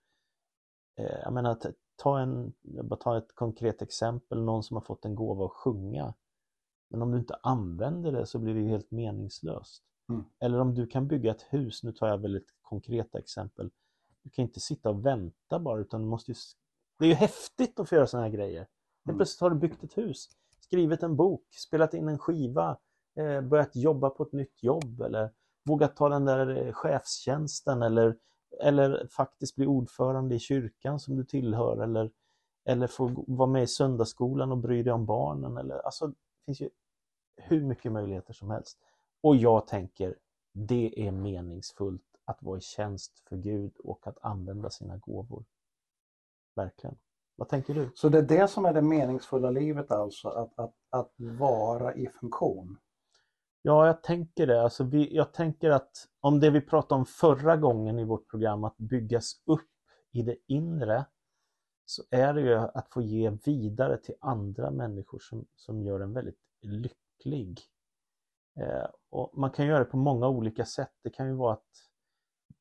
Eh, 0.98 1.18
jag 1.22 1.32
menar, 1.32 1.50
ta 1.96 2.20
en, 2.20 2.52
jag 2.62 2.84
bara 2.84 2.96
ta 2.96 3.18
ett 3.18 3.34
konkret 3.34 3.82
exempel, 3.82 4.42
någon 4.42 4.62
som 4.62 4.76
har 4.76 4.82
fått 4.82 5.04
en 5.04 5.14
gåva 5.14 5.44
att 5.44 5.52
sjunga. 5.52 6.14
Men 6.88 7.02
om 7.02 7.10
du 7.10 7.18
inte 7.18 7.38
använder 7.42 8.12
det 8.12 8.26
så 8.26 8.38
blir 8.38 8.54
det 8.54 8.60
helt 8.60 8.90
meningslöst. 8.90 9.82
Mm. 10.08 10.24
Eller 10.38 10.58
om 10.58 10.74
du 10.74 10.86
kan 10.86 11.08
bygga 11.08 11.30
ett 11.30 11.42
hus, 11.48 11.82
nu 11.82 11.92
tar 11.92 12.08
jag 12.08 12.18
väldigt 12.18 12.54
konkreta 12.62 13.18
exempel. 13.18 13.70
Du 14.22 14.30
kan 14.30 14.42
inte 14.42 14.60
sitta 14.60 14.90
och 14.90 15.06
vänta 15.06 15.58
bara 15.58 15.80
utan 15.80 16.00
du 16.00 16.06
måste 16.06 16.30
ju... 16.30 16.34
Det 16.98 17.04
är 17.04 17.08
ju 17.08 17.14
häftigt 17.14 17.80
att 17.80 17.88
få 17.88 17.94
göra 17.94 18.06
sådana 18.06 18.26
här 18.26 18.34
grejer. 18.34 18.60
Mm. 18.60 18.68
Helt 19.06 19.18
plötsligt 19.18 19.40
har 19.40 19.50
du 19.50 19.56
byggt 19.56 19.84
ett 19.84 19.98
hus, 19.98 20.28
skrivit 20.60 21.02
en 21.02 21.16
bok, 21.16 21.44
spelat 21.50 21.94
in 21.94 22.08
en 22.08 22.18
skiva, 22.18 22.78
eh, 23.16 23.40
börjat 23.40 23.76
jobba 23.76 24.10
på 24.10 24.22
ett 24.22 24.32
nytt 24.32 24.62
jobb 24.62 25.00
eller 25.00 25.30
vågat 25.64 25.96
ta 25.96 26.08
den 26.08 26.24
där 26.24 26.66
eh, 26.66 26.72
chefstjänsten 26.72 27.82
eller, 27.82 28.16
eller 28.60 29.06
faktiskt 29.06 29.56
bli 29.56 29.66
ordförande 29.66 30.34
i 30.34 30.38
kyrkan 30.38 31.00
som 31.00 31.16
du 31.16 31.24
tillhör 31.24 31.82
eller, 31.82 32.10
eller 32.64 32.86
få 32.86 33.24
vara 33.26 33.50
med 33.50 33.62
i 33.62 33.66
söndagsskolan 33.66 34.52
och 34.52 34.58
bry 34.58 34.82
dig 34.82 34.92
om 34.92 35.06
barnen. 35.06 35.56
Eller, 35.56 35.78
alltså, 35.78 36.06
det 36.06 36.14
finns 36.46 36.60
ju 36.60 36.70
hur 37.36 37.64
mycket 37.64 37.92
möjligheter 37.92 38.32
som 38.32 38.50
helst. 38.50 38.78
Och 39.20 39.36
jag 39.36 39.66
tänker, 39.66 40.16
det 40.52 41.06
är 41.06 41.10
meningsfullt 41.10 42.02
att 42.24 42.42
vara 42.42 42.58
i 42.58 42.60
tjänst 42.60 43.22
för 43.28 43.36
Gud 43.36 43.76
och 43.78 44.06
att 44.06 44.18
använda 44.22 44.70
sina 44.70 44.96
gåvor. 44.96 45.44
Verkligen. 46.54 46.96
Vad 47.36 47.48
tänker 47.48 47.74
du? 47.74 47.90
Så 47.94 48.08
det 48.08 48.18
är 48.18 48.22
det 48.22 48.48
som 48.48 48.64
är 48.64 48.72
det 48.72 48.82
meningsfulla 48.82 49.50
livet 49.50 49.90
alltså, 49.90 50.28
att, 50.28 50.58
att, 50.58 50.74
att 50.90 51.12
vara 51.16 51.94
i 51.94 52.06
funktion? 52.06 52.78
Ja, 53.66 53.86
jag 53.86 54.02
tänker 54.02 54.46
det. 54.46 54.62
Alltså 54.62 54.84
vi, 54.84 55.16
jag 55.16 55.32
tänker 55.32 55.70
att 55.70 56.08
om 56.20 56.40
det 56.40 56.50
vi 56.50 56.60
pratade 56.60 56.98
om 56.98 57.06
förra 57.06 57.56
gången 57.56 57.98
i 57.98 58.04
vårt 58.04 58.30
program, 58.30 58.64
att 58.64 58.76
byggas 58.76 59.32
upp 59.46 59.70
i 60.12 60.22
det 60.22 60.36
inre, 60.46 61.04
så 61.84 62.02
är 62.10 62.34
det 62.34 62.40
ju 62.40 62.54
att 62.54 62.88
få 62.92 63.02
ge 63.02 63.30
vidare 63.30 63.96
till 63.96 64.14
andra 64.20 64.70
människor 64.70 65.18
som, 65.18 65.46
som 65.56 65.82
gör 65.82 66.00
en 66.00 66.12
väldigt 66.12 66.38
lycklig. 66.60 67.60
Eh, 68.60 68.86
och 69.10 69.38
man 69.38 69.50
kan 69.50 69.66
göra 69.66 69.78
det 69.78 69.84
på 69.84 69.96
många 69.96 70.28
olika 70.28 70.64
sätt. 70.64 70.92
Det 71.02 71.10
kan 71.10 71.26
ju 71.26 71.34
vara 71.34 71.52
att 71.52 71.88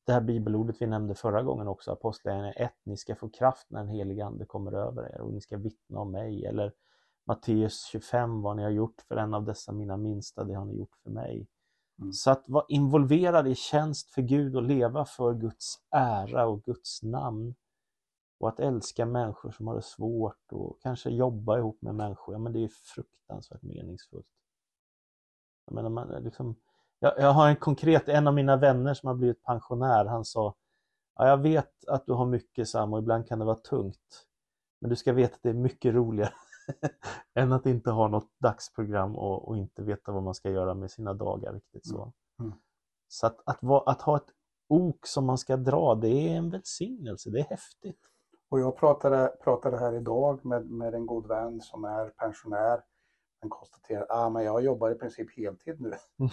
det 0.04 0.12
här 0.12 0.20
bibelordet 0.20 0.76
vi 0.80 0.86
nämnde 0.86 1.14
förra 1.14 1.42
gången 1.42 1.68
också, 1.68 1.92
Apostlagärningarna 1.92 2.52
1, 2.52 2.72
ni 2.84 2.96
ska 2.96 3.14
få 3.14 3.28
kraft 3.28 3.70
när 3.70 3.80
den 3.80 3.88
helige 3.88 4.24
Ande 4.24 4.44
kommer 4.44 4.72
över 4.72 5.14
er 5.14 5.20
och 5.20 5.32
ni 5.32 5.40
ska 5.40 5.56
vittna 5.56 6.00
om 6.00 6.10
mig. 6.10 6.46
Eller 6.46 6.72
Matteus 7.26 7.84
25, 7.84 8.42
vad 8.42 8.56
ni 8.56 8.62
har 8.62 8.70
gjort 8.70 9.00
för 9.08 9.16
en 9.16 9.34
av 9.34 9.44
dessa 9.44 9.72
mina 9.72 9.96
minsta, 9.96 10.44
det 10.44 10.54
har 10.54 10.64
ni 10.64 10.78
gjort 10.78 10.96
för 11.02 11.10
mig. 11.10 11.46
Mm. 11.98 12.12
Så 12.12 12.30
att 12.30 12.44
vara 12.46 12.64
involverad 12.68 13.48
i 13.48 13.54
tjänst 13.54 14.10
för 14.10 14.22
Gud 14.22 14.56
och 14.56 14.62
leva 14.62 15.04
för 15.04 15.34
Guds 15.34 15.78
ära 15.90 16.46
och 16.46 16.62
Guds 16.62 17.02
namn. 17.02 17.54
Och 18.38 18.48
att 18.48 18.60
älska 18.60 19.06
människor 19.06 19.50
som 19.50 19.66
har 19.66 19.74
det 19.74 19.82
svårt 19.82 20.52
och 20.52 20.80
kanske 20.82 21.10
jobba 21.10 21.58
ihop 21.58 21.82
med 21.82 21.94
människor, 21.94 22.34
ja 22.34 22.38
men 22.38 22.52
det 22.52 22.64
är 22.64 22.68
fruktansvärt 22.68 23.62
meningsfullt. 23.62 24.26
Jag, 25.66 25.74
menar, 25.74 25.90
man, 25.90 26.08
liksom, 26.08 26.56
jag, 26.98 27.12
jag 27.18 27.32
har 27.32 27.48
en 27.48 27.56
konkret, 27.56 28.08
en 28.08 28.26
av 28.26 28.34
mina 28.34 28.56
vänner 28.56 28.94
som 28.94 29.06
har 29.06 29.14
blivit 29.14 29.42
pensionär, 29.42 30.04
han 30.04 30.24
sa 30.24 30.54
ja, 31.16 31.28
jag 31.28 31.36
vet 31.36 31.84
att 31.88 32.06
du 32.06 32.12
har 32.12 32.26
mycket 32.26 32.68
Sam 32.68 32.92
och 32.92 32.98
ibland 32.98 33.28
kan 33.28 33.38
det 33.38 33.44
vara 33.44 33.56
tungt. 33.56 34.26
Men 34.80 34.90
du 34.90 34.96
ska 34.96 35.12
veta 35.12 35.34
att 35.34 35.42
det 35.42 35.48
är 35.48 35.54
mycket 35.54 35.94
roligare 35.94 36.32
än 37.34 37.52
att 37.52 37.66
inte 37.66 37.90
ha 37.90 38.08
något 38.08 38.30
dagsprogram 38.38 39.16
och, 39.16 39.48
och, 39.48 39.56
inte 39.56 39.82
veta 39.82 40.12
vad 40.12 40.22
man 40.22 40.34
ska 40.34 40.50
göra 40.50 40.74
med 40.74 40.90
sina 40.90 41.14
dagar 41.14 41.52
riktigt 41.52 41.86
så. 41.86 42.02
Mm. 42.02 42.12
Mm. 42.40 42.58
Så 43.08 43.26
att, 43.26 43.40
att, 43.46 43.64
att, 43.64 43.88
att, 43.88 44.02
ha 44.02 44.16
ett 44.16 44.28
ok 44.68 45.06
som 45.06 45.24
man 45.24 45.38
ska 45.38 45.56
dra, 45.56 45.94
det 45.94 46.08
är 46.08 46.36
en 46.36 46.50
välsignelse, 46.50 47.30
det 47.30 47.38
är 47.38 47.44
häftigt. 47.44 48.00
Och 48.48 48.60
jag 48.60 48.76
pratade, 48.76 49.32
pratade 49.44 49.78
här 49.78 49.92
idag 49.94 50.44
med, 50.44 50.70
med 50.70 50.94
en 50.94 51.06
god 51.06 51.26
vän 51.26 51.60
som 51.60 51.84
är 51.84 52.08
pensionär. 52.08 52.80
Han 53.40 53.50
konstaterar 53.50 54.02
att 54.02 54.36
ah, 54.36 54.42
jag 54.42 54.64
jobbar 54.64 54.90
i 54.90 54.94
princip 54.94 55.36
heltid 55.36 55.80
nu. 55.80 55.92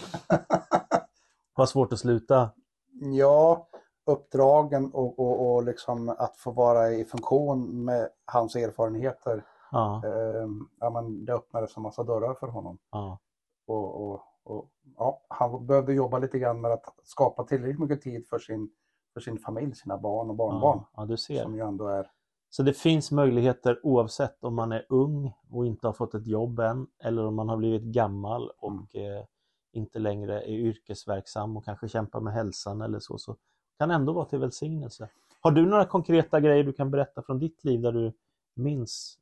Har 1.52 1.66
svårt 1.66 1.92
att 1.92 1.98
sluta? 1.98 2.50
Ja, 2.90 3.68
uppdragen 4.06 4.90
och, 4.92 5.18
och, 5.18 5.54
och 5.54 5.64
liksom 5.64 6.08
att 6.08 6.36
få 6.36 6.50
vara 6.50 6.90
i 6.90 7.04
funktion 7.04 7.84
med 7.84 8.08
hans 8.24 8.56
erfarenheter 8.56 9.44
Ja. 9.72 10.02
Eh, 10.04 10.48
ja, 10.80 10.90
men 10.90 11.24
det 11.24 11.32
öppnades 11.32 11.76
en 11.76 11.82
massa 11.82 12.02
dörrar 12.02 12.34
för 12.34 12.46
honom. 12.46 12.78
Ja. 12.90 13.18
Och, 13.66 14.10
och, 14.10 14.20
och, 14.44 14.70
ja, 14.96 15.22
han 15.28 15.66
behövde 15.66 15.94
jobba 15.94 16.18
lite 16.18 16.38
grann 16.38 16.60
med 16.60 16.72
att 16.72 16.84
skapa 17.04 17.44
tillräckligt 17.44 17.80
mycket 17.80 18.02
tid 18.02 18.28
för 18.28 18.38
sin, 18.38 18.70
för 19.14 19.20
sin 19.20 19.38
familj, 19.38 19.74
sina 19.74 19.98
barn 19.98 20.30
och 20.30 20.36
barnbarn. 20.36 20.78
Ja, 20.78 20.88
ja, 20.96 21.04
du 21.04 21.16
ser. 21.16 21.42
Som 21.42 21.54
ju 21.54 21.60
ändå 21.60 21.86
är... 21.86 22.10
Så 22.50 22.62
det 22.62 22.74
finns 22.74 23.10
möjligheter 23.10 23.80
oavsett 23.82 24.44
om 24.44 24.54
man 24.54 24.72
är 24.72 24.86
ung 24.88 25.32
och 25.50 25.66
inte 25.66 25.86
har 25.86 25.92
fått 25.92 26.14
ett 26.14 26.26
jobb 26.26 26.58
än 26.60 26.86
eller 27.04 27.26
om 27.26 27.34
man 27.34 27.48
har 27.48 27.56
blivit 27.56 27.82
gammal 27.82 28.50
och 28.58 28.94
mm. 28.94 29.16
eh, 29.16 29.24
inte 29.72 29.98
längre 29.98 30.42
är 30.42 30.52
yrkesverksam 30.52 31.56
och 31.56 31.64
kanske 31.64 31.88
kämpar 31.88 32.20
med 32.20 32.32
hälsan 32.32 32.82
eller 32.82 32.98
så, 32.98 33.18
så 33.18 33.36
kan 33.78 33.90
ändå 33.90 34.12
vara 34.12 34.24
till 34.24 34.38
välsignelse. 34.38 35.08
Har 35.40 35.50
du 35.50 35.66
några 35.66 35.84
konkreta 35.84 36.40
grejer 36.40 36.64
du 36.64 36.72
kan 36.72 36.90
berätta 36.90 37.22
från 37.22 37.38
ditt 37.38 37.64
liv 37.64 37.80
där 37.80 37.92
du 37.92 38.12
minns 38.54 39.18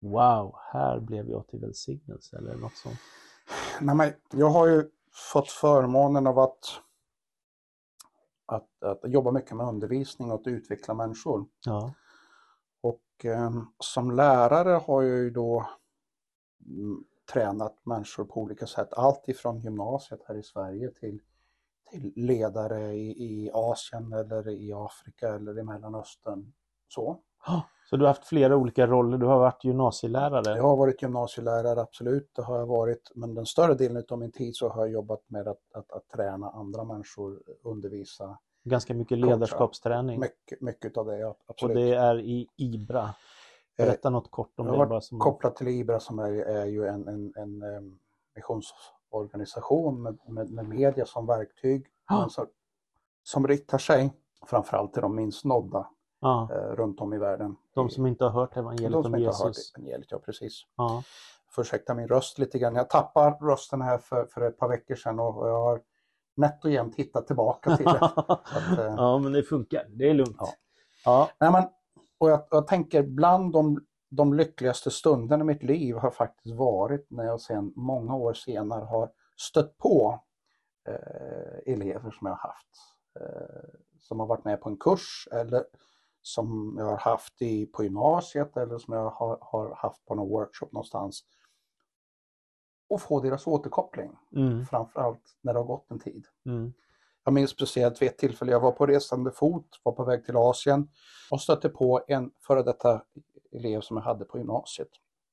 Wow, 0.00 0.56
här 0.72 1.00
blev 1.00 1.30
jag 1.30 1.46
till 1.48 1.60
välsignelse 1.60 2.36
eller 2.36 2.54
något 2.54 2.76
sånt? 2.76 2.98
Nej, 3.80 3.94
men 3.94 4.12
jag 4.30 4.50
har 4.50 4.66
ju 4.66 4.90
fått 5.32 5.50
förmånen 5.50 6.26
av 6.26 6.38
att, 6.38 6.80
att, 8.46 8.82
att 8.82 9.10
jobba 9.10 9.30
mycket 9.30 9.56
med 9.56 9.66
undervisning 9.66 10.30
och 10.30 10.40
att 10.40 10.46
utveckla 10.46 10.94
människor. 10.94 11.46
Ja. 11.64 11.94
Och 12.80 13.24
eh, 13.24 13.62
som 13.78 14.10
lärare 14.10 14.72
har 14.86 15.02
jag 15.02 15.18
ju 15.18 15.30
då 15.30 15.66
mm, 16.66 17.04
tränat 17.32 17.86
människor 17.86 18.24
på 18.24 18.40
olika 18.40 18.66
sätt. 18.66 18.92
Allt 18.92 19.28
ifrån 19.28 19.60
gymnasiet 19.60 20.20
här 20.26 20.34
i 20.34 20.42
Sverige 20.42 20.90
till, 20.90 21.22
till 21.90 22.12
ledare 22.16 22.92
i, 22.92 23.24
i 23.24 23.50
Asien 23.54 24.12
eller 24.12 24.48
i 24.48 24.72
Afrika 24.72 25.34
eller 25.34 25.58
i 25.58 25.62
Mellanöstern. 25.62 26.52
Så. 26.88 27.20
Så 27.90 27.96
du 27.96 28.04
har 28.04 28.08
haft 28.08 28.24
flera 28.24 28.56
olika 28.56 28.86
roller. 28.86 29.18
Du 29.18 29.26
har 29.26 29.38
varit 29.38 29.64
gymnasielärare? 29.64 30.56
Jag 30.56 30.62
har 30.62 30.76
varit 30.76 31.02
gymnasielärare, 31.02 31.80
absolut. 31.80 32.30
Det 32.34 32.42
har 32.42 32.58
jag 32.58 32.66
varit. 32.66 33.10
Men 33.14 33.34
den 33.34 33.46
större 33.46 33.74
delen 33.74 34.04
av 34.10 34.18
min 34.18 34.32
tid 34.32 34.56
så 34.56 34.68
har 34.68 34.80
jag 34.80 34.92
jobbat 34.92 35.20
med 35.26 35.48
att, 35.48 35.60
att, 35.74 35.92
att 35.92 36.08
träna 36.08 36.50
andra 36.50 36.84
människor, 36.84 37.42
undervisa. 37.62 38.38
Ganska 38.64 38.94
mycket 38.94 39.18
ledarskapsträning? 39.18 40.20
Mycket, 40.20 40.60
mycket 40.60 40.96
av 40.96 41.06
det, 41.06 41.18
ja, 41.18 41.36
absolut. 41.46 41.76
Och 41.76 41.82
det 41.82 41.94
är 41.94 42.20
i 42.20 42.48
IBRA? 42.56 43.14
Berätta 43.76 44.08
eh, 44.08 44.12
något 44.12 44.30
kort 44.30 44.60
om 44.60 44.66
jag 44.66 44.86
har 44.86 45.00
som... 45.00 45.18
kopplat 45.18 45.56
till 45.56 45.68
IBRA 45.68 46.00
som 46.00 46.18
är, 46.18 46.32
är 46.32 46.66
ju 46.66 46.86
en, 46.86 47.08
en, 47.08 47.32
en, 47.36 47.62
en 47.62 47.98
missionsorganisation 48.34 50.02
med, 50.02 50.18
med, 50.28 50.50
med, 50.50 50.68
media 50.68 51.06
som 51.06 51.26
verktyg. 51.26 51.86
Ah. 52.06 52.28
Som, 52.28 52.46
som 53.22 53.48
riktar 53.48 53.78
sig 53.78 54.12
framförallt 54.46 54.92
till 54.92 55.02
de 55.02 55.16
minst 55.16 55.44
nådda 55.44 55.86
ja. 56.20 56.48
eh, 56.52 56.76
runt 56.76 57.00
om 57.00 57.14
i 57.14 57.18
världen. 57.18 57.56
De 57.74 57.90
som 57.90 58.06
inte 58.06 58.24
har 58.24 58.30
hört 58.30 58.56
evangeliet 58.56 58.92
de 58.92 59.02
som 59.02 59.14
om 59.14 59.18
inte 59.18 59.26
Jesus. 59.26 59.40
Har 59.40 59.46
hört 59.46 59.56
evangeliet, 59.78 60.10
ja 60.10 60.18
precis. 60.18 60.62
Ja. 60.76 61.02
Får 61.50 61.62
ursäkta 61.62 61.94
min 61.94 62.08
röst 62.08 62.38
lite 62.38 62.58
grann. 62.58 62.74
Jag 62.74 62.90
tappar 62.90 63.38
rösten 63.40 63.82
här 63.82 63.98
för, 63.98 64.26
för 64.26 64.40
ett 64.40 64.58
par 64.58 64.68
veckor 64.68 64.94
sedan 64.94 65.20
och 65.20 65.48
jag 65.48 65.62
har 65.62 65.80
nätt 66.36 66.64
och 66.64 66.70
jämnt 66.70 66.96
hitta 66.96 67.22
tillbaka 67.22 67.76
till 67.76 67.86
det. 67.86 67.98
att, 68.00 68.78
eh, 68.78 68.94
ja, 68.96 69.18
men 69.18 69.32
det 69.32 69.42
funkar. 69.42 69.86
Det 69.88 70.10
är 70.10 70.14
lugnt. 70.14 70.36
Ja. 70.38 70.48
Ja. 71.04 71.30
Nej, 71.40 71.52
men, 71.52 71.64
och 72.18 72.30
jag, 72.30 72.46
jag 72.50 72.66
tänker 72.66 73.02
bland 73.02 73.52
de, 73.52 73.84
de 74.10 74.34
lyckligaste 74.34 74.90
stunderna 74.90 75.44
i 75.44 75.46
mitt 75.46 75.62
liv 75.62 75.96
har 75.96 76.10
faktiskt 76.10 76.56
varit 76.56 77.06
när 77.10 77.24
jag 77.24 77.40
sen 77.40 77.72
många 77.76 78.14
år 78.14 78.34
senare 78.34 78.84
har 78.84 79.10
stött 79.36 79.78
på 79.78 80.20
eh, 80.88 81.72
elever 81.74 82.10
som 82.10 82.26
jag 82.26 82.34
har 82.34 82.48
haft. 82.48 82.66
Eh, 83.20 83.80
som 84.00 84.20
har 84.20 84.26
varit 84.26 84.44
med 84.44 84.60
på 84.60 84.68
en 84.68 84.76
kurs 84.76 85.28
eller 85.32 85.64
som 86.22 86.74
jag 86.78 86.84
har 86.84 86.96
haft 86.96 87.42
i, 87.42 87.66
på 87.66 87.84
gymnasiet 87.84 88.56
eller 88.56 88.78
som 88.78 88.94
jag 88.94 89.10
har, 89.10 89.38
har 89.40 89.74
haft 89.74 90.04
på 90.04 90.14
någon 90.14 90.28
workshop 90.28 90.68
någonstans. 90.72 91.24
Och 92.88 93.02
få 93.02 93.20
deras 93.20 93.46
återkoppling, 93.46 94.10
mm. 94.36 94.66
framförallt 94.66 95.36
när 95.40 95.52
det 95.52 95.58
har 95.58 95.66
gått 95.66 95.90
en 95.90 95.98
tid. 95.98 96.26
Mm. 96.46 96.72
Jag 97.24 97.34
minns 97.34 97.50
speciellt 97.50 98.02
vid 98.02 98.08
ett 98.08 98.18
tillfälle, 98.18 98.52
jag 98.52 98.60
var 98.60 98.72
på 98.72 98.86
resande 98.86 99.32
fot, 99.32 99.66
var 99.82 99.92
på 99.92 100.04
väg 100.04 100.24
till 100.24 100.36
Asien 100.36 100.88
och 101.30 101.40
stötte 101.40 101.68
på 101.68 102.04
en 102.08 102.30
före 102.46 102.62
detta 102.62 103.02
elev 103.52 103.80
som 103.80 103.96
jag 103.96 104.04
hade 104.04 104.24
på 104.24 104.38
gymnasiet. 104.38 104.88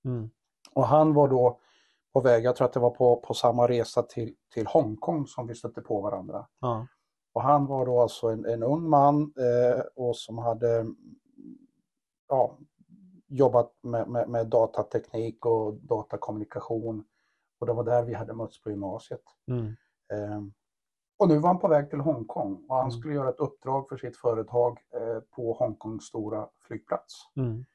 Mm. 0.06 0.30
Och 0.74 0.88
han 0.88 1.14
var 1.14 1.28
då 1.28 1.60
på 2.14 2.22
väg, 2.22 2.44
jag 2.44 2.56
tror 2.56 2.66
att 2.66 2.74
det 2.74 2.80
var 2.80 2.90
på, 2.90 3.16
på 3.16 3.34
samma 3.34 3.68
resa 3.68 4.04
till, 4.04 4.36
till 4.54 4.68
Hongkong 4.68 5.28
som 5.28 5.48
vi 5.48 5.56
stötte 5.56 5.82
på 5.82 6.02
varandra. 6.02 6.48
Ja. 6.60 6.88
Och 7.38 7.44
han 7.44 7.66
var 7.66 7.86
då 7.86 8.02
alltså 8.02 8.28
en, 8.28 8.46
en 8.46 8.64
ung 8.64 8.90
man 8.90 9.22
eh, 9.22 9.82
och 9.96 10.16
som 10.16 10.38
hade 10.38 10.86
ja, 12.30 12.58
jobbat 13.28 13.74
med, 13.82 14.08
med, 14.08 14.30
med, 14.30 14.48
datateknik 14.48 15.46
och 15.46 15.74
datakommunikation. 15.74 17.04
Och 17.60 17.68
det 17.68 17.74
var 17.74 17.84
där 17.84 18.04
vi 18.04 18.14
hade 18.14 18.34
mötts 18.34 18.62
på 18.62 18.70
gymnasiet. 18.70 19.22
Mm. 19.48 19.66
Eh, 20.14 20.42
och 21.18 21.28
nu 21.28 21.38
var 21.38 21.48
han 21.48 21.60
på 21.60 21.68
väg 21.68 21.90
till 21.90 22.00
Hongkong 22.00 22.66
och 22.70 22.76
han 22.76 22.90
mm. 22.90 22.92
skulle 22.92 23.14
göra 23.14 23.30
ett 23.30 23.40
uppdrag 23.40 23.90
för 23.90 23.98
sitt 23.98 24.18
företag 24.18 24.80
eh, 24.94 25.20
på 25.36 25.54
Hongkongs 25.54 26.04
stora 26.04 26.50
flygplats. 26.68 27.14
Mm. 27.36 27.66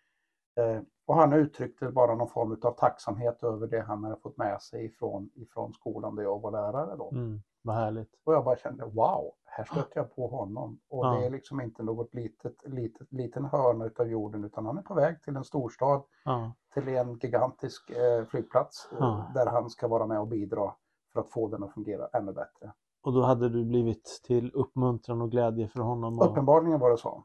Eh, 0.57 0.83
och 1.07 1.14
han 1.14 1.33
uttryckte 1.33 1.90
bara 1.90 2.14
någon 2.14 2.28
form 2.28 2.59
av 2.62 2.73
tacksamhet 2.73 3.42
över 3.42 3.66
det 3.66 3.81
han 3.81 4.04
hade 4.04 4.16
fått 4.16 4.37
med 4.37 4.62
sig 4.62 4.85
ifrån, 4.85 5.31
ifrån 5.35 5.73
skolan 5.73 6.16
där 6.16 6.23
jag 6.23 6.40
var 6.40 6.50
lärare. 6.50 6.97
Då. 6.97 7.11
Mm. 7.11 7.42
Vad 7.62 7.76
härligt. 7.76 8.11
Och 8.25 8.35
jag 8.35 8.45
bara 8.45 8.57
kände 8.57 8.85
wow, 8.85 9.33
här 9.45 9.64
stötte 9.64 9.92
jag 9.95 10.14
på 10.14 10.28
honom. 10.28 10.81
Och 10.88 11.07
ja. 11.07 11.11
det 11.11 11.26
är 11.26 11.31
liksom 11.31 11.61
inte 11.61 11.83
något 11.83 12.14
litet, 12.14 12.57
litet, 12.64 13.12
liten 13.12 13.45
hörna 13.45 13.85
utav 13.85 14.09
jorden 14.09 14.45
utan 14.45 14.66
han 14.66 14.78
är 14.78 14.83
på 14.83 14.95
väg 14.95 15.23
till 15.23 15.37
en 15.37 15.45
storstad, 15.45 16.02
ja. 16.25 16.52
till 16.75 16.88
en 16.88 17.19
gigantisk 17.19 17.90
eh, 17.90 18.25
flygplats 18.25 18.88
ja. 18.99 19.31
där 19.35 19.47
han 19.47 19.71
ska 19.71 19.88
vara 19.88 20.07
med 20.07 20.21
och 20.21 20.28
bidra 20.28 20.73
för 21.12 21.21
att 21.21 21.31
få 21.31 21.49
den 21.49 21.62
att 21.62 21.75
fungera 21.75 22.09
ännu 22.12 22.33
bättre. 22.33 22.73
Och 23.02 23.12
då 23.12 23.23
hade 23.23 23.49
du 23.49 23.64
blivit 23.64 24.21
till 24.25 24.50
uppmuntran 24.54 25.23
och 25.23 25.31
glädje 25.31 25.69
för 25.69 25.81
honom? 25.81 26.19
Och... 26.19 26.31
Uppenbarligen 26.31 26.81
var 26.81 26.90
det 26.90 26.97
så. 26.99 27.25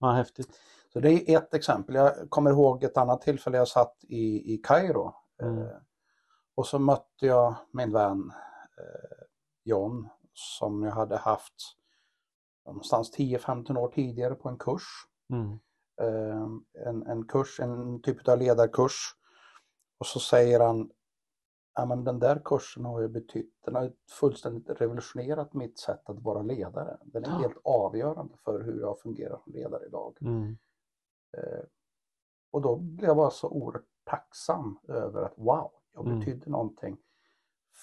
Ja, 0.00 0.10
häftigt. 0.10 0.60
Så 0.92 1.00
det 1.00 1.30
är 1.30 1.38
ett 1.38 1.54
exempel. 1.54 1.94
Jag 1.94 2.30
kommer 2.30 2.50
ihåg 2.50 2.84
ett 2.84 2.96
annat 2.96 3.20
tillfälle 3.20 3.56
jag 3.56 3.68
satt 3.68 3.96
i, 4.02 4.54
i 4.54 4.58
Kairo. 4.58 5.14
Mm. 5.42 5.58
Eh, 5.58 5.68
och 6.54 6.66
så 6.66 6.78
mötte 6.78 7.26
jag 7.26 7.54
min 7.72 7.92
vän 7.92 8.32
eh, 8.78 9.17
John 9.68 10.08
som 10.32 10.82
jag 10.82 10.92
hade 10.92 11.16
haft 11.16 11.76
någonstans 12.66 13.18
10-15 13.18 13.76
år 13.76 13.88
tidigare 13.88 14.34
på 14.34 14.48
en 14.48 14.58
kurs. 14.58 14.82
Mm. 15.32 15.58
Eh, 16.00 16.48
en, 16.86 17.06
en 17.06 17.26
kurs, 17.26 17.60
en 17.60 18.02
typ 18.02 18.28
av 18.28 18.38
ledarkurs. 18.38 19.14
Och 19.98 20.06
så 20.06 20.20
säger 20.20 20.60
han, 20.60 20.90
ja 21.74 21.86
men 21.86 22.04
den 22.04 22.18
där 22.18 22.42
kursen 22.44 22.84
har 22.84 23.00
ju 23.00 23.08
betytt, 23.08 23.54
den 23.64 23.74
har 23.74 23.92
fullständigt 24.10 24.80
revolutionerat 24.80 25.54
mitt 25.54 25.78
sätt 25.78 26.10
att 26.10 26.22
vara 26.22 26.42
ledare. 26.42 26.98
Den 27.02 27.24
är 27.24 27.28
ja. 27.28 27.38
helt 27.38 27.58
avgörande 27.64 28.34
för 28.44 28.62
hur 28.62 28.80
jag 28.80 29.00
fungerar 29.00 29.40
som 29.44 29.52
ledare 29.52 29.86
idag. 29.86 30.18
Mm. 30.20 30.58
Eh, 31.36 31.64
och 32.50 32.62
då 32.62 32.76
blev 32.76 33.08
jag 33.08 33.16
bara 33.16 33.30
så 33.30 33.48
oerhört 33.48 33.88
tacksam 34.04 34.78
över 34.88 35.22
att 35.22 35.38
wow, 35.38 35.70
jag 35.92 36.06
mm. 36.06 36.18
betydde 36.18 36.46
mm. 36.46 36.52
någonting 36.52 36.96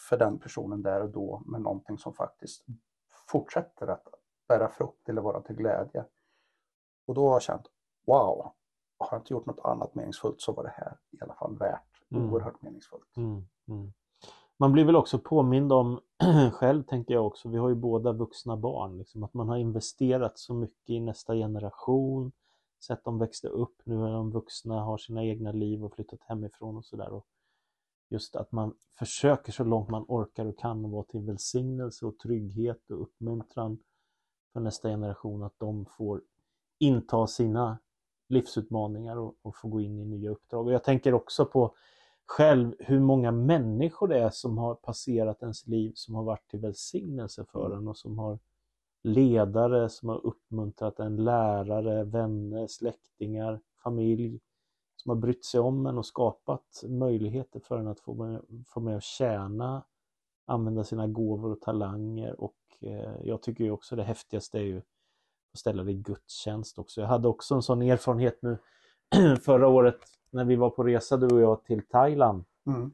för 0.10 0.18
den 0.18 0.40
personen 0.40 0.82
där 0.82 1.02
och 1.02 1.10
då 1.10 1.42
med 1.46 1.62
någonting 1.62 1.98
som 1.98 2.14
faktiskt 2.14 2.66
fortsätter 3.28 3.88
att 3.88 4.08
bära 4.48 4.70
frukt 4.70 5.10
eller 5.10 5.22
vara 5.22 5.42
till 5.42 5.56
glädje. 5.56 6.06
Och 7.06 7.14
då 7.14 7.28
har 7.28 7.34
jag 7.34 7.42
känt, 7.42 7.68
wow, 8.06 8.52
har 8.98 9.08
jag 9.12 9.20
inte 9.20 9.34
gjort 9.34 9.46
något 9.46 9.66
annat 9.66 9.96
meningsfullt 9.96 10.42
så 10.42 10.52
var 10.52 10.64
det 10.64 10.74
här 10.76 10.98
i 11.12 11.18
alla 11.22 11.34
fall 11.34 11.58
värt 11.58 12.02
mm. 12.10 12.34
oerhört 12.34 12.62
meningsfullt. 12.62 13.18
Mm. 13.18 13.48
Mm. 13.68 13.94
Man 14.58 14.72
blir 14.72 14.86
väl 14.86 14.96
också 14.96 15.20
påmind 15.20 15.74
om 15.74 16.00
själv, 16.54 16.84
tänker 16.84 17.14
jag 17.14 17.28
också, 17.28 17.50
vi 17.50 17.58
har 17.58 17.70
ju 17.70 17.76
båda 17.76 18.12
vuxna 18.12 18.58
barn, 18.58 18.98
liksom, 18.98 19.24
att 19.24 19.34
man 19.34 19.50
har 19.50 19.58
investerat 19.58 20.38
så 20.38 20.54
mycket 20.54 20.90
i 20.90 21.00
nästa 21.00 21.36
generation, 21.36 22.32
sett 22.88 23.04
dem 23.04 23.20
växa 23.20 23.48
upp, 23.48 23.82
nu 23.84 23.96
är 24.06 24.12
de 24.12 24.32
vuxna, 24.32 24.82
har 24.82 24.98
sina 24.98 25.24
egna 25.24 25.52
liv 25.52 25.86
och 25.86 25.94
flyttat 25.94 26.20
hemifrån 26.22 26.78
och 26.78 26.86
sådär 26.86 27.14
just 28.10 28.36
att 28.36 28.52
man 28.52 28.74
försöker 29.00 29.52
så 29.52 29.64
långt 29.64 29.90
man 29.90 30.06
orkar 30.08 30.46
och 30.46 30.60
kan 30.60 30.92
vara 30.92 31.04
till 31.04 31.22
välsignelse 31.22 32.06
och 32.06 32.20
trygghet 32.20 32.92
och 32.92 33.02
uppmuntran 33.02 33.80
för 34.54 34.60
nästa 34.60 34.90
generation 34.90 35.44
att 35.44 35.60
de 35.60 35.86
får 35.86 36.22
inta 36.80 37.28
sina 37.28 37.80
livsutmaningar 38.30 39.18
och, 39.18 39.36
och 39.42 39.56
få 39.56 39.68
gå 39.68 39.82
in 39.82 40.00
i 40.00 40.06
nya 40.06 40.30
uppdrag. 40.30 40.66
Och 40.66 40.74
jag 40.74 40.84
tänker 40.84 41.14
också 41.14 41.46
på 41.46 41.76
själv 42.26 42.76
hur 42.80 43.00
många 43.00 43.32
människor 43.32 44.08
det 44.08 44.20
är 44.20 44.30
som 44.30 44.58
har 44.58 44.76
passerat 44.76 45.42
ens 45.42 45.68
liv 45.68 45.92
som 45.96 46.16
har 46.16 46.24
varit 46.24 46.48
till 46.48 46.60
välsignelse 46.60 47.46
för 47.52 47.78
en 47.78 47.88
och 47.88 47.98
som 47.98 48.20
har 48.20 48.40
ledare 49.04 49.90
som 49.90 50.10
har 50.10 50.26
uppmuntrat 50.26 51.00
en, 51.00 51.24
lärare, 51.24 52.04
vänner, 52.04 52.68
släktingar, 52.68 53.62
familj 53.84 54.40
som 55.06 55.10
har 55.10 55.16
brytt 55.16 55.46
sig 55.46 55.60
om 55.60 55.86
en 55.86 55.98
och 55.98 56.06
skapat 56.06 56.84
möjligheter 56.88 57.60
för 57.60 57.78
en 57.78 57.88
att 57.88 58.00
få 58.00 58.14
med, 58.14 58.42
få 58.68 58.80
med 58.80 58.98
att 58.98 59.04
tjäna, 59.04 59.84
använda 60.46 60.84
sina 60.84 61.08
gåvor 61.08 61.52
och 61.52 61.62
talanger 61.62 62.42
och 62.42 62.56
eh, 62.80 63.16
jag 63.24 63.42
tycker 63.42 63.64
ju 63.64 63.72
också 63.72 63.96
det 63.96 64.04
häftigaste 64.04 64.58
är 64.58 64.64
ju 64.64 64.78
att 64.78 65.60
ställa 65.60 65.84
det 65.84 65.92
i 65.92 65.96
gudstjänst 65.96 66.80
också. 66.80 67.02
Jag 67.02 67.08
hade 67.08 67.28
också 67.28 67.56
en 67.56 67.62
sån 67.62 67.82
erfarenhet 67.82 68.42
nu 68.42 68.58
förra 69.42 69.68
året 69.68 70.00
när 70.30 70.46
vi 70.46 70.56
var 70.56 70.70
på 70.70 70.84
resa 70.84 71.18
du 71.18 71.36
och 71.36 71.42
jag 71.42 71.64
till 71.64 71.88
Thailand. 71.88 72.44
Mm. 72.66 72.92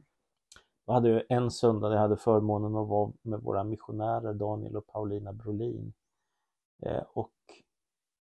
Då 0.86 0.92
hade 0.92 1.08
jag 1.08 1.22
en 1.28 1.50
söndag 1.50 1.88
där 1.88 1.94
jag 1.94 2.02
hade 2.02 2.16
förmånen 2.16 2.76
att 2.76 2.88
vara 2.88 3.12
med 3.22 3.40
våra 3.40 3.64
missionärer 3.64 4.34
Daniel 4.34 4.76
och 4.76 4.86
Paulina 4.86 5.32
Brolin. 5.32 5.92
Eh, 6.82 7.02
och 7.12 7.32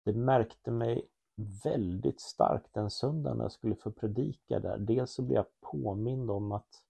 det 0.05 0.13
märkte 0.13 0.71
mig 0.71 1.07
väldigt 1.35 2.21
starkt 2.21 2.73
den 2.73 2.89
söndagen 2.89 3.37
när 3.37 3.45
jag 3.45 3.51
skulle 3.51 3.75
få 3.75 3.91
predika 3.91 4.59
där. 4.59 4.77
Dels 4.77 5.11
så 5.11 5.21
blev 5.21 5.35
jag 5.35 5.61
påmind 5.61 6.31
om 6.31 6.51
att 6.51 6.83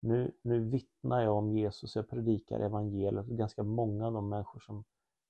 nu, 0.00 0.32
nu 0.42 0.60
vittnar 0.60 1.22
jag 1.22 1.36
om 1.36 1.52
Jesus, 1.52 1.96
jag 1.96 2.08
predikar 2.08 2.60
evangeliet 2.60 3.28
och 3.28 3.36
ganska 3.36 3.62
många 3.62 4.06
av 4.06 4.12
de 4.12 4.28
människor 4.28 4.60
som 4.60 4.84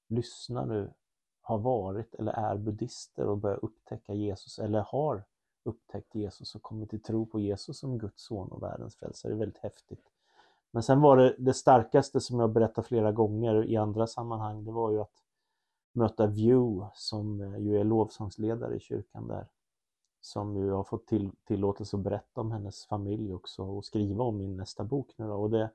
lyssnar 0.08 0.66
nu 0.66 0.90
har 1.40 1.58
varit 1.58 2.14
eller 2.14 2.32
är 2.32 2.56
buddister 2.56 3.26
och 3.26 3.38
börjar 3.38 3.64
upptäcka 3.64 4.14
Jesus 4.14 4.58
eller 4.58 4.80
har 4.80 5.24
upptäckt 5.62 6.14
Jesus 6.14 6.54
och 6.54 6.62
kommit 6.62 6.90
till 6.90 7.02
tro 7.02 7.26
på 7.26 7.40
Jesus 7.40 7.78
som 7.78 7.98
Guds 7.98 8.22
son 8.22 8.52
och 8.52 8.62
världens 8.62 8.96
frälsare. 8.96 9.32
Det 9.32 9.36
är 9.36 9.38
väldigt 9.38 9.62
häftigt. 9.62 10.04
Men 10.70 10.82
sen 10.82 11.00
var 11.00 11.16
det 11.16 11.34
det 11.38 11.54
starkaste 11.54 12.20
som 12.20 12.40
jag 12.40 12.52
berättat 12.52 12.86
flera 12.86 13.12
gånger 13.12 13.64
i 13.64 13.76
andra 13.76 14.06
sammanhang, 14.06 14.64
det 14.64 14.72
var 14.72 14.90
ju 14.90 15.00
att 15.00 15.19
möta 15.92 16.26
View 16.26 16.90
som 16.94 17.40
eh, 17.40 17.59
ju 17.59 17.81
är 17.81 17.85
lovsångsledare 17.85 18.76
i 18.76 18.81
kyrkan 18.81 19.29
där. 19.29 19.48
Som 20.20 20.57
ju 20.57 20.70
har 20.70 20.85
fått 20.85 21.07
till, 21.07 21.31
tillåtelse 21.44 21.96
att 21.96 22.03
berätta 22.03 22.40
om 22.40 22.53
hennes 22.53 22.87
familj 22.87 23.35
också 23.35 23.62
och 23.62 23.85
skriva 23.85 24.24
om 24.24 24.37
min 24.38 24.57
nästa 24.57 24.85
bok 24.85 25.14
nu 25.16 25.26
då. 25.26 25.35
Och 25.35 25.50
det 25.50 25.70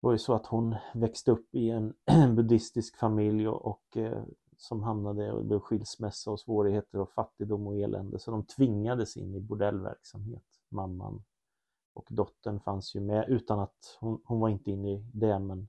var 0.00 0.12
ju 0.12 0.18
så 0.18 0.34
att 0.34 0.46
hon 0.46 0.76
växte 0.94 1.30
upp 1.30 1.54
i 1.54 1.70
en 1.70 1.94
buddhistisk 2.36 2.96
familj 2.96 3.48
och, 3.48 3.66
och 3.66 3.96
eh, 3.96 4.22
som 4.56 4.82
hamnade 4.82 5.32
och 5.32 5.44
blev 5.44 5.60
skilsmässa 5.60 6.30
och 6.30 6.40
svårigheter 6.40 6.98
och 6.98 7.10
fattigdom 7.10 7.66
och 7.66 7.76
elände. 7.76 8.18
Så 8.18 8.30
de 8.30 8.44
tvingades 8.44 9.16
in 9.16 9.34
i 9.34 9.40
bordellverksamhet, 9.40 10.44
mamman. 10.68 11.24
Och 11.94 12.06
dottern 12.10 12.60
fanns 12.60 12.94
ju 12.94 13.00
med 13.00 13.28
utan 13.28 13.60
att 13.60 13.96
hon, 14.00 14.20
hon 14.24 14.40
var 14.40 14.48
inte 14.48 14.70
inne 14.70 14.92
i 14.92 15.10
det 15.14 15.38
men 15.38 15.68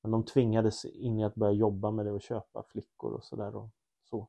men 0.00 0.10
de 0.10 0.24
tvingades 0.24 0.84
in 0.84 1.18
i 1.18 1.24
att 1.24 1.34
börja 1.34 1.52
jobba 1.52 1.90
med 1.90 2.06
det 2.06 2.12
och 2.12 2.22
köpa 2.22 2.62
flickor 2.62 3.12
och 3.12 3.24
sådär. 3.24 3.56
Och, 3.56 3.68
så. 4.10 4.28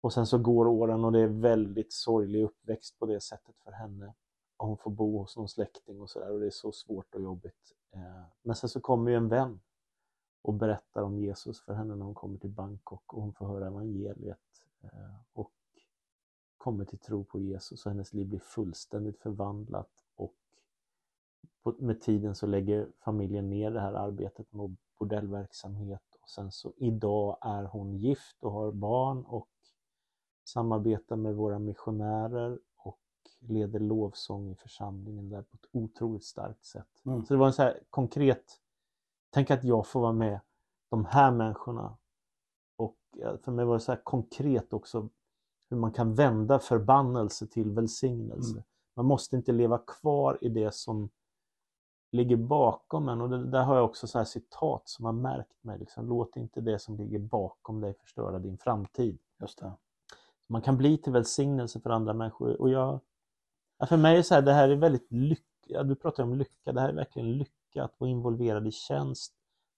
och 0.00 0.12
sen 0.12 0.26
så 0.26 0.38
går 0.38 0.66
åren 0.66 1.04
och 1.04 1.12
det 1.12 1.20
är 1.20 1.26
väldigt 1.26 1.92
sorglig 1.92 2.42
uppväxt 2.42 2.98
på 2.98 3.06
det 3.06 3.20
sättet 3.20 3.56
för 3.64 3.72
henne. 3.72 4.14
Och 4.56 4.66
hon 4.66 4.76
får 4.76 4.90
bo 4.90 5.18
hos 5.18 5.36
någon 5.36 5.48
släkting 5.48 6.00
och 6.00 6.10
sådär 6.10 6.30
och 6.30 6.40
det 6.40 6.46
är 6.46 6.50
så 6.50 6.72
svårt 6.72 7.14
och 7.14 7.22
jobbigt. 7.22 7.72
Eh, 7.90 8.22
men 8.42 8.56
sen 8.56 8.68
så 8.68 8.80
kommer 8.80 9.10
ju 9.10 9.16
en 9.16 9.28
vän 9.28 9.60
och 10.42 10.54
berättar 10.54 11.02
om 11.02 11.18
Jesus 11.18 11.60
för 11.60 11.74
henne 11.74 11.96
när 11.96 12.04
hon 12.04 12.14
kommer 12.14 12.38
till 12.38 12.50
Bangkok 12.50 13.14
och 13.14 13.22
hon 13.22 13.32
får 13.32 13.46
höra 13.46 13.66
evangeliet 13.66 14.66
eh, 14.80 15.14
och 15.32 15.52
kommer 16.56 16.84
till 16.84 16.98
tro 16.98 17.24
på 17.24 17.38
Jesus 17.38 17.86
och 17.86 17.92
hennes 17.92 18.12
liv 18.12 18.26
blir 18.26 18.38
fullständigt 18.38 19.18
förvandlat 19.18 20.03
på, 21.64 21.74
med 21.78 22.00
tiden 22.00 22.34
så 22.34 22.46
lägger 22.46 22.88
familjen 23.04 23.50
ner 23.50 23.70
det 23.70 23.80
här 23.80 23.92
arbetet 23.92 24.52
med 24.52 24.76
bordellverksamhet 24.98 26.02
och 26.22 26.28
sen 26.28 26.52
så 26.52 26.72
idag 26.76 27.38
är 27.40 27.64
hon 27.64 27.96
gift 27.96 28.44
och 28.44 28.52
har 28.52 28.72
barn 28.72 29.24
och 29.24 29.48
samarbetar 30.44 31.16
med 31.16 31.34
våra 31.34 31.58
missionärer 31.58 32.58
och 32.76 33.00
leder 33.38 33.80
lovsång 33.80 34.50
i 34.50 34.54
församlingen 34.54 35.28
där 35.28 35.42
på 35.42 35.56
ett 35.56 35.68
otroligt 35.72 36.24
starkt 36.24 36.64
sätt. 36.64 37.02
Mm. 37.04 37.24
Så 37.24 37.34
det 37.34 37.38
var 37.38 37.46
en 37.46 37.52
så 37.52 37.62
här 37.62 37.80
konkret, 37.90 38.60
tänk 39.30 39.50
att 39.50 39.64
jag 39.64 39.86
får 39.86 40.00
vara 40.00 40.12
med 40.12 40.40
de 40.90 41.04
här 41.04 41.30
människorna 41.30 41.96
och 42.76 42.96
för 43.40 43.52
mig 43.52 43.64
var 43.64 43.74
det 43.74 43.80
så 43.80 43.92
här 43.92 44.00
konkret 44.04 44.72
också 44.72 45.08
hur 45.70 45.76
man 45.76 45.92
kan 45.92 46.14
vända 46.14 46.58
förbannelse 46.58 47.46
till 47.46 47.70
välsignelse. 47.70 48.52
Mm. 48.52 48.64
Man 48.94 49.06
måste 49.06 49.36
inte 49.36 49.52
leva 49.52 49.78
kvar 49.78 50.38
i 50.40 50.48
det 50.48 50.74
som 50.74 51.10
ligger 52.14 52.36
bakom 52.36 53.08
en 53.08 53.20
och 53.20 53.30
det, 53.30 53.44
där 53.44 53.62
har 53.62 53.76
jag 53.76 53.84
också 53.84 54.06
så 54.06 54.18
här 54.18 54.24
citat 54.24 54.82
som 54.88 55.04
har 55.04 55.12
märkt 55.12 55.64
mig. 55.64 55.78
Liksom, 55.78 56.08
Låt 56.08 56.36
inte 56.36 56.60
det 56.60 56.78
som 56.78 56.96
ligger 56.96 57.18
bakom 57.18 57.80
dig 57.80 57.94
förstöra 57.94 58.38
din 58.38 58.58
framtid. 58.58 59.18
Just 59.40 59.58
det. 59.58 59.72
Man 60.46 60.62
kan 60.62 60.76
bli 60.76 60.98
till 60.98 61.12
välsignelse 61.12 61.80
för 61.80 61.90
andra 61.90 62.12
människor 62.12 62.60
och 62.60 62.70
jag, 62.70 63.00
ja, 63.78 63.86
för 63.86 63.96
mig 63.96 64.18
är 64.18 64.22
så 64.22 64.34
här, 64.34 64.42
det 64.42 64.52
här 64.52 64.68
är 64.68 64.76
väldigt 64.76 65.12
lycka, 65.12 65.82
du 65.82 65.94
pratar 65.94 66.22
om 66.22 66.34
lycka, 66.34 66.72
det 66.72 66.80
här 66.80 66.88
är 66.88 66.92
verkligen 66.92 67.32
lycka 67.32 67.84
att 67.84 67.94
vara 67.98 68.10
involverad 68.10 68.66
i 68.66 68.72
tjänst 68.72 69.32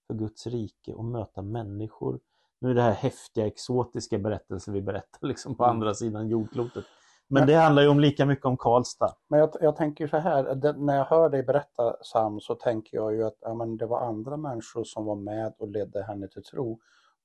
för 0.07 0.15
Guds 0.15 0.47
rike 0.47 0.95
och 0.95 1.05
möta 1.05 1.43
människor. 1.43 2.21
Nu 2.59 2.71
är 2.71 2.75
det 2.75 2.83
här 2.83 2.93
häftiga, 2.93 3.47
exotiska 3.47 4.19
berättelser 4.19 4.73
vi 4.73 4.83
berättar 4.83 5.29
liksom 5.29 5.55
på 5.55 5.65
Mm. 5.65 5.77
andra 5.77 5.95
sidan 5.95 6.29
jordklotet. 6.29 6.85
Men 7.29 7.47
det 7.47 7.55
handlar 7.55 7.83
ju 7.83 7.89
om 7.89 8.01
lika 8.01 8.27
mycket 8.27 8.47
om 8.47 8.57
Karlstad. 8.57 9.15
Men 9.29 9.41
jag, 9.41 9.51
jag 9.61 9.77
tänker 9.77 10.07
så 10.07 10.17
här, 10.17 10.55
det, 10.55 10.73
när 10.73 10.97
jag 10.97 11.05
hör 11.05 11.29
dig 11.29 11.43
berätta 11.43 11.97
Sam 12.03 12.41
så 12.41 12.55
tänker 12.55 12.97
jag 12.97 13.15
ju 13.15 13.25
att 13.25 13.37
ja, 13.41 13.55
men 13.55 13.77
det 13.77 13.87
var 13.87 14.01
andra 14.01 14.37
människor 14.37 14.85
som 14.85 15.05
var 15.05 15.17
med 15.17 15.55
och 15.59 15.69
ledde 15.69 16.03
henne 16.03 16.29
till 16.29 16.43
tro. 16.45 16.73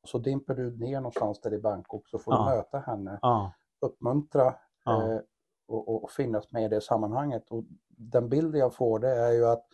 Och 0.03 0.09
så 0.09 0.17
dimper 0.17 0.55
du 0.55 0.77
ner 0.77 0.95
någonstans 0.95 1.41
där 1.41 1.53
i 1.53 1.59
Bangkok 1.59 2.07
så 2.07 2.19
får 2.19 2.33
Ja. 2.33 2.39
du 2.39 2.55
möta 2.55 2.79
henne, 2.79 3.19
Ja, 3.21 3.53
uppmuntra 3.81 4.55
ja, 4.85 5.11
eh, 5.11 5.19
och, 5.67 6.03
och, 6.03 6.11
finnas 6.11 6.51
med 6.51 6.63
i 6.63 6.67
det 6.67 6.81
sammanhanget. 6.81 7.51
Och 7.51 7.63
den 7.87 8.29
bilden 8.29 8.59
jag 8.59 8.75
får 8.75 8.99
det 8.99 9.09
är 9.15 9.31
ju 9.31 9.45
att 9.45 9.65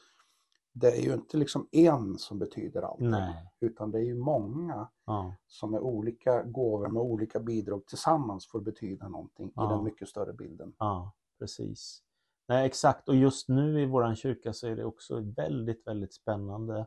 det 0.80 0.92
är 0.92 1.02
ju 1.02 1.14
inte 1.14 1.38
liksom 1.38 1.68
en 1.72 2.18
som 2.18 2.40
betyder 2.40 2.82
allt. 2.82 3.00
nej, 3.00 3.52
Utan 3.60 3.92
det 3.92 3.98
är 4.00 4.04
ju 4.04 4.16
många 4.16 4.90
ja, 5.06 5.34
som 5.48 5.72
med 5.72 5.80
olika 5.80 6.44
gåvor, 6.44 6.88
med 6.88 7.02
olika 7.04 7.40
bidrag 7.40 7.86
tillsammans 7.86 8.48
får 8.48 8.60
betyda 8.62 9.08
någonting 9.08 9.48
i 9.48 9.52
Ja. 9.56 9.68
den 9.68 9.84
mycket 9.84 10.10
större 10.10 10.34
bilden. 10.34 10.74
ja, 10.80 11.12
precis. 11.40 12.04
Nej, 12.48 12.66
exakt. 12.66 13.10
Och 13.10 13.16
just 13.16 13.50
nu 13.50 13.82
i 13.82 13.86
våran 13.86 14.16
kyrka 14.16 14.54
så 14.54 14.68
är 14.68 14.76
det 14.76 14.86
också 14.86 15.20
väldigt, 15.20 15.88
väldigt 15.88 16.14
spännande. 16.14 16.86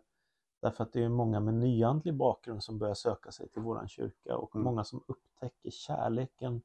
Därför 0.63 0.85
att 0.85 0.93
det 0.93 1.05
är 1.05 1.09
många 1.09 1.41
med 1.41 1.55
nyandlig 1.55 2.15
bakgrund 2.17 2.63
som 2.63 2.79
börjar 2.79 2.95
söka 2.95 3.31
sig 3.33 3.49
till 3.49 3.63
våran 3.63 3.89
kyrka 3.89 4.37
och 4.37 4.55
Mm. 4.55 4.65
många 4.65 4.85
som 4.85 5.05
upptäcker 5.09 5.71
kärleken 5.71 6.63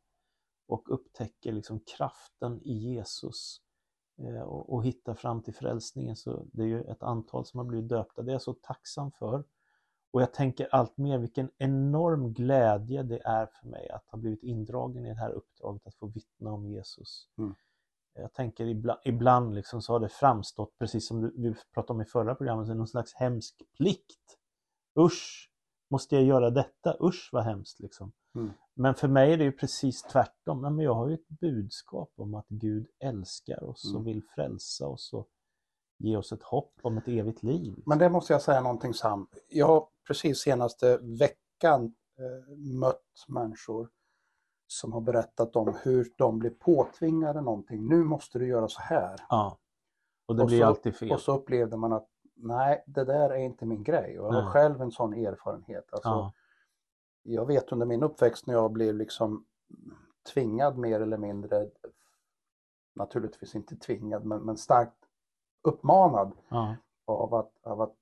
och 0.67 0.93
upptäcker 0.93 1.51
liksom 1.51 1.79
kraften 1.97 2.61
i 2.63 2.73
Jesus 2.73 3.61
och, 4.17 4.73
och 4.73 4.85
hittar 4.85 5.13
fram 5.13 5.41
till 5.41 5.53
frälsningen. 5.55 6.15
Så 6.15 6.45
det 6.53 6.63
är 6.63 6.67
ju 6.67 6.81
ett 6.81 7.03
antal 7.03 7.45
som 7.45 7.57
har 7.57 7.65
blivit 7.65 7.89
döpta. 7.89 8.21
Det 8.21 8.31
är 8.31 8.33
jag 8.33 8.41
så 8.41 8.53
tacksam 8.53 9.11
för. 9.11 9.43
Och 10.11 10.21
jag 10.21 10.33
tänker 10.33 10.67
allt 10.71 10.97
mer 10.97 11.17
vilken 11.17 11.49
enorm 11.57 12.33
glädje 12.33 13.03
det 13.03 13.21
är 13.25 13.45
för 13.45 13.67
mig 13.67 13.89
att 13.89 14.07
ha 14.07 14.17
blivit 14.17 14.43
indragen 14.43 15.05
i 15.05 15.09
det 15.09 15.19
här 15.19 15.31
uppdraget 15.31 15.87
att 15.87 15.95
få 15.95 16.07
vittna 16.07 16.51
om 16.51 16.67
Jesus. 16.67 17.29
Mm. 17.37 17.55
Jag 18.13 18.33
tänker 18.33 18.65
ibland, 18.65 18.99
ibland 19.05 19.53
liksom 19.55 19.81
så 19.81 19.93
har 19.93 19.99
det 19.99 20.09
framstått, 20.09 20.77
precis 20.79 21.07
som 21.07 21.21
du- 21.21 21.33
vi 21.37 21.55
pratade 21.73 21.93
om 21.93 22.01
i 22.01 22.05
förra 22.05 22.35
programmet, 22.35 22.67
som 22.67 22.77
någon 22.77 22.87
slags 22.87 23.13
hemsk 23.13 23.61
plikt. 23.77 24.37
Usch, 24.99 25.51
måste 25.89 26.15
jag 26.15 26.23
göra 26.23 26.49
detta? 26.49 26.97
Usch 27.01 27.29
vad 27.31 27.43
hemskt 27.43 27.79
liksom. 27.79 28.11
Mm. 28.35 28.51
Men 28.73 28.95
för 28.95 29.07
mig 29.07 29.33
är 29.33 29.37
det 29.37 29.43
ju 29.43 29.51
precis 29.51 30.03
tvärtom. 30.03 30.61
Men 30.61 30.79
jag 30.79 30.93
har 30.93 31.07
ju 31.07 31.13
ett 31.13 31.27
budskap 31.29 32.11
om 32.17 32.35
att 32.35 32.45
Gud 32.49 32.87
älskar 33.03 33.63
oss 33.63 33.85
och 33.85 33.99
Mm. 34.01 34.03
vill 34.03 34.23
frälsa 34.35 34.87
oss 34.87 35.13
och 35.13 35.27
ge 35.99 36.17
oss 36.17 36.31
ett 36.31 36.43
hopp 36.43 36.73
om 36.81 36.97
ett 36.97 37.07
evigt 37.07 37.43
liv. 37.43 37.83
Men 37.85 37.97
det 37.97 38.09
måste 38.09 38.33
jag 38.33 38.41
säga 38.41 38.61
någonting 38.61 38.93
Sam. 38.93 39.27
Jag 39.49 39.67
har 39.67 39.87
precis 40.07 40.39
senaste 40.39 40.97
veckan 40.97 41.95
eh, 42.19 42.57
mött 42.57 43.25
människor 43.27 43.89
som 44.67 44.93
har 44.93 45.01
berättat 45.01 45.55
om 45.55 45.77
hur 45.83 46.07
de 46.17 46.39
blir 46.39 46.49
påtvingade 46.49 47.41
någonting. 47.41 47.87
Nu 47.87 48.03
måste 48.03 48.39
du 48.39 48.47
göra 48.47 48.67
så 48.67 48.81
här. 48.81 49.15
Ja. 49.29 49.57
Och 50.27 50.35
det 50.35 50.41
Och 50.41 50.47
blir 50.47 50.59
så- 50.59 50.65
alltid 50.65 50.95
fel. 50.95 51.11
Och 51.11 51.19
så 51.21 51.37
upplevde 51.37 51.77
man 51.77 51.93
att 51.93 52.07
nej, 52.35 52.83
det 52.87 53.03
där 53.03 53.29
är 53.29 53.37
inte 53.37 53.65
min 53.65 53.83
grej. 53.83 54.19
Och 54.19 54.27
jag 54.27 54.33
har 54.33 54.41
Nej. 54.41 54.51
själv 54.51 54.81
en 54.81 54.91
sån 54.91 55.13
erfarenhet. 55.13 55.93
Alltså, 55.93 56.09
ja. 56.09 56.33
Jag 57.27 57.45
vet 57.45 57.71
under 57.71 57.85
min 57.85 58.03
uppväxt 58.03 58.47
när 58.47 58.53
jag 58.53 58.71
blev 58.71 58.95
liksom 58.95 59.45
tvingad 60.33 60.77
mer 60.77 60.99
eller 60.99 61.17
mindre, 61.17 61.69
naturligtvis 62.95 63.55
inte 63.55 63.75
tvingad, 63.75 64.25
men, 64.25 64.41
men 64.41 64.57
starkt 64.57 64.97
uppmanad 65.63 66.31
Ja. 66.49 66.75
av 67.05 67.33
att, 67.33 67.51
av 67.63 67.81
att 67.81 67.95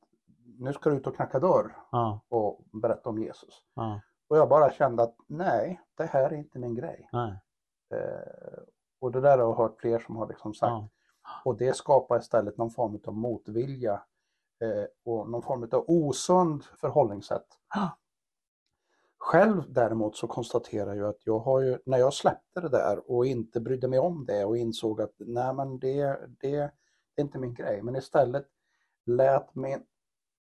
nu 0.60 0.74
ska 0.74 0.90
du 0.90 0.96
ut 0.96 1.08
och 1.08 1.16
knacka 1.16 1.40
dörr 1.40 1.76
Ja. 1.92 2.20
och 2.30 2.62
berätta 2.72 3.10
om 3.10 3.18
Jesus. 3.18 3.64
Ja. 3.74 4.02
Och 4.28 4.38
jag 4.38 4.50
bara 4.50 4.72
kände 4.72 5.04
att 5.04 5.16
nej, 5.28 5.82
det 5.96 6.06
här 6.06 6.24
är 6.30 6.34
inte 6.34 6.60
min 6.60 6.76
grej. 6.76 7.10
Eh, 7.94 8.60
och 9.00 9.12
det 9.12 9.22
där 9.22 9.38
har 9.38 9.46
jag 9.46 9.54
hört 9.56 9.80
fler 9.80 10.00
som 10.00 10.16
har 10.16 10.28
liksom 10.28 10.54
sagt. 10.54 10.72
Och 11.46 11.58
det 11.58 11.76
skapar 11.76 12.20
istället 12.20 12.58
någon 12.58 12.72
form 12.72 13.00
av 13.06 13.14
motvilja 13.14 14.04
eh, 14.62 14.86
och 15.06 15.30
någon 15.30 15.42
form 15.42 15.64
av 15.72 15.86
osund 15.88 16.64
förhållningssätt. 16.64 17.48
Ja. 19.24 19.32
Själv 19.32 19.74
däremot 19.74 20.16
så 20.18 20.28
konstaterar 20.28 20.94
jag 20.96 21.10
att 21.10 21.26
jag 21.26 21.40
har 21.40 21.60
ju, 21.62 21.80
när 21.86 21.98
jag 21.98 22.14
släppte 22.14 22.62
det 22.62 22.70
där 22.70 23.12
och 23.12 23.26
inte 23.26 23.60
brydde 23.62 23.88
mig 23.88 24.00
om 24.00 24.26
det 24.26 24.46
och 24.46 24.58
insåg 24.58 25.02
att 25.02 25.14
nej 25.18 25.54
men 25.54 25.80
det, 25.80 26.20
det, 26.40 26.72
det 27.16 27.22
är 27.22 27.22
inte 27.22 27.40
min 27.40 27.54
grej, 27.54 27.82
men 27.82 27.96
istället 27.96 28.48
lät 29.06 29.56
min 29.56 29.84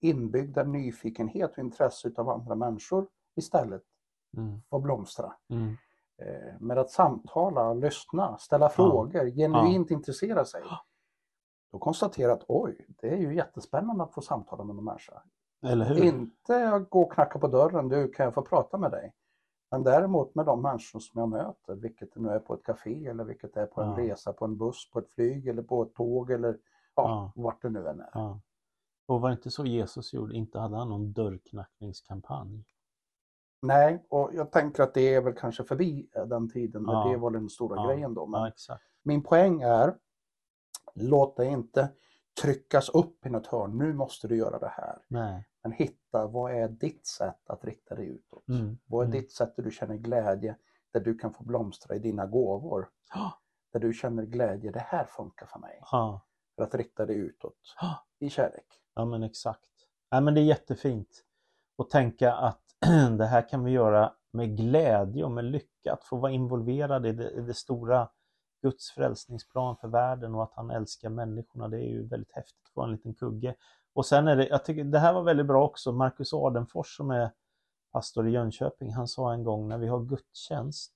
inbyggda 0.01 0.62
nyfikenhet 0.64 1.53
och 1.53 1.59
intresse 1.59 2.12
av 2.16 2.29
andra 2.29 2.55
människor 2.55 3.09
istället 3.37 3.83
Mm. 4.37 4.62
få 4.71 4.79
blomstra. 4.81 5.33
Mm. 5.49 5.77
Eh, 6.18 6.61
med 6.61 6.79
att 6.79 6.90
samtala, 6.90 7.75
lyssna, 7.75 8.38
ställa 8.38 8.68
frågor, 8.68 9.31
genuint 9.31 9.90
intressera 9.90 10.45
sig. 10.45 10.62
Då 11.73 11.79
konstaterar 11.79 12.29
jag 12.29 12.38
att 12.38 12.45
oj, 12.49 12.87
det 12.88 13.09
är 13.09 13.16
ju 13.16 13.35
jättespännande 13.35 14.05
att 14.05 14.14
få 14.14 14.21
samtala 14.21 14.64
med 14.64 14.77
en 14.79 14.85
människa. 14.85 15.23
Eller 15.62 15.85
hur? 15.85 16.05
Inte 16.05 16.85
gå 16.90 17.03
och 17.03 17.12
knacka 17.12 17.38
på 17.38 17.48
dörren, 17.48 17.88
du 17.88 18.09
kan 18.09 18.25
jag 18.25 18.35
få 18.35 18.42
prata 18.42 18.79
med 18.79 18.90
dig. 18.90 19.12
Men 19.70 19.83
däremot 19.83 20.35
med 20.35 20.46
de 20.46 20.62
människor 20.62 21.01
som 21.01 21.20
jag 21.20 21.29
möter, 21.29 21.75
vilket 21.75 22.14
det 22.14 22.20
nu 22.20 22.29
är 22.29 22.38
på 22.38 22.55
ett 22.55 22.62
café 22.64 23.07
eller 23.07 23.25
vilket 23.25 23.55
det 23.55 23.61
är 23.61 23.66
på 23.66 23.81
en 23.83 23.90
Ja. 23.90 23.96
resa, 23.98 24.33
på 24.33 24.44
en 24.44 24.57
buss, 24.59 24.90
på 24.90 24.98
ett 24.98 25.11
flyg 25.11 25.46
eller 25.48 25.62
på 25.62 25.83
ett 25.83 25.94
tåg 25.94 26.31
eller 26.31 26.59
ja, 26.94 27.33
vart 27.37 27.62
det 27.62 27.70
nu 27.70 27.88
än 27.88 28.01
är. 28.01 28.11
Ja. 28.14 28.40
Och 29.07 29.20
var 29.20 29.29
det 29.29 29.35
inte 29.35 29.51
så 29.51 29.64
Jesus 29.66 30.12
gjorde? 30.12 30.35
Inte 30.35 30.59
hade 30.59 30.77
han 30.77 30.88
någon 30.88 31.12
dörrknackningskampanj? 31.12 32.64
Nej, 33.62 34.07
och 34.09 34.31
jag 34.35 34.51
tänker 34.53 34.83
att 34.83 34.94
det 34.94 35.14
är 35.14 35.20
väl 35.22 35.33
kanske 35.35 35.64
förbi 35.64 36.09
eh, 36.16 36.27
den 36.27 36.51
tiden 36.51 36.85
Ja. 36.87 37.09
det 37.09 37.16
var 37.16 37.31
den 37.31 37.48
stora 37.48 37.77
Ja. 37.77 37.87
grejen 37.87 38.14
då. 38.14 38.27
Men 38.27 38.53
Ja, 38.68 38.79
min 39.03 39.22
poäng 39.22 39.62
är, 39.62 39.96
låt 40.94 41.37
dig 41.37 41.48
inte 41.48 41.88
tryckas 42.42 42.88
upp 42.88 43.27
i 43.27 43.31
något 43.31 43.47
hörn, 43.47 43.79
nu 43.79 43.92
måste 43.95 44.29
du 44.29 44.37
göra 44.37 44.59
det 44.59 44.68
här. 44.77 44.99
Nej. 45.09 45.49
Men 45.62 45.73
hitta, 45.73 46.27
vad 46.27 46.53
är 46.53 46.68
ditt 46.68 47.07
sätt 47.07 47.51
att 47.51 47.64
rikta 47.64 47.95
dig 47.95 48.07
utåt? 48.07 48.49
Mm. 48.49 48.79
Vad 48.87 49.03
är 49.03 49.07
Mm. 49.07 49.21
ditt 49.21 49.33
sätt 49.33 49.57
där 49.57 49.62
du 49.62 49.71
känner 49.71 49.97
glädje, 49.97 50.57
där 50.92 51.01
du 51.01 51.18
kan 51.18 51.33
få 51.33 51.45
blomstra 51.45 51.97
i 51.97 51.99
dina 51.99 52.27
gåvor? 52.27 52.88
Där 53.73 53.81
du 53.81 53.92
känner 53.92 54.23
glädje, 54.23 54.71
det 54.71 54.81
här 54.87 55.05
funkar 55.05 55.47
för 55.47 55.59
mig. 55.59 55.79
Ja. 55.92 56.21
För 56.57 56.62
att 56.62 56.75
rikta 56.75 57.07
dig 57.07 57.16
utåt 57.16 57.59
i 58.18 58.31
kärlek. 58.31 58.66
Ja 58.95 59.05
men 59.05 59.23
exakt. 59.23 59.68
Ja, 60.11 60.21
men 60.21 60.35
det 60.35 60.40
är 60.40 60.45
jättefint 60.45 61.25
att 61.79 61.90
tänka 61.90 62.33
att 62.33 62.62
det 63.18 63.27
här 63.27 63.49
kan 63.49 63.64
vi 63.64 63.71
göra 63.71 64.12
med 64.31 64.57
glädje 64.57 65.25
och 65.25 65.31
med 65.31 65.45
lycka. 65.45 65.92
Att 65.92 66.05
få 66.05 66.16
vara 66.16 66.33
involverad 66.33 67.07
i 67.07 67.12
det, 67.12 67.31
i 67.31 67.40
det 67.40 67.55
stora 67.55 68.09
Guds 68.62 68.90
frälsningsplan 68.90 69.77
för 69.77 69.88
världen 69.88 70.35
och 70.35 70.42
att 70.42 70.53
han 70.55 70.70
älskar 70.70 71.09
människorna. 71.09 71.68
Det 71.68 71.79
är 71.79 71.88
ju 71.88 72.07
väldigt 72.07 72.33
häftigt 72.33 72.68
att 72.70 72.77
vara 72.77 72.87
en 72.87 72.92
liten 72.92 73.14
kugge. 73.14 73.55
Och 73.92 74.07
sen 74.07 74.29
är 74.29 74.37
det, 74.37 74.48
jag 74.48 74.64
tycker 74.64 74.85
det 74.85 74.98
här 74.98 75.12
var 75.12 75.22
väldigt 75.22 75.46
bra 75.46 75.64
också, 75.64 75.92
Marcus 75.92 76.33
Adenfors 76.35 76.96
som 76.96 77.11
är 77.11 77.31
pastor 77.92 78.29
i 78.29 78.31
Jönköping, 78.31 78.92
han 78.92 79.09
sa 79.09 79.33
en 79.33 79.44
gång 79.44 79.68
när 79.68 79.79
vi 79.79 79.87
har 79.87 80.01
gudstjänst 80.05 80.92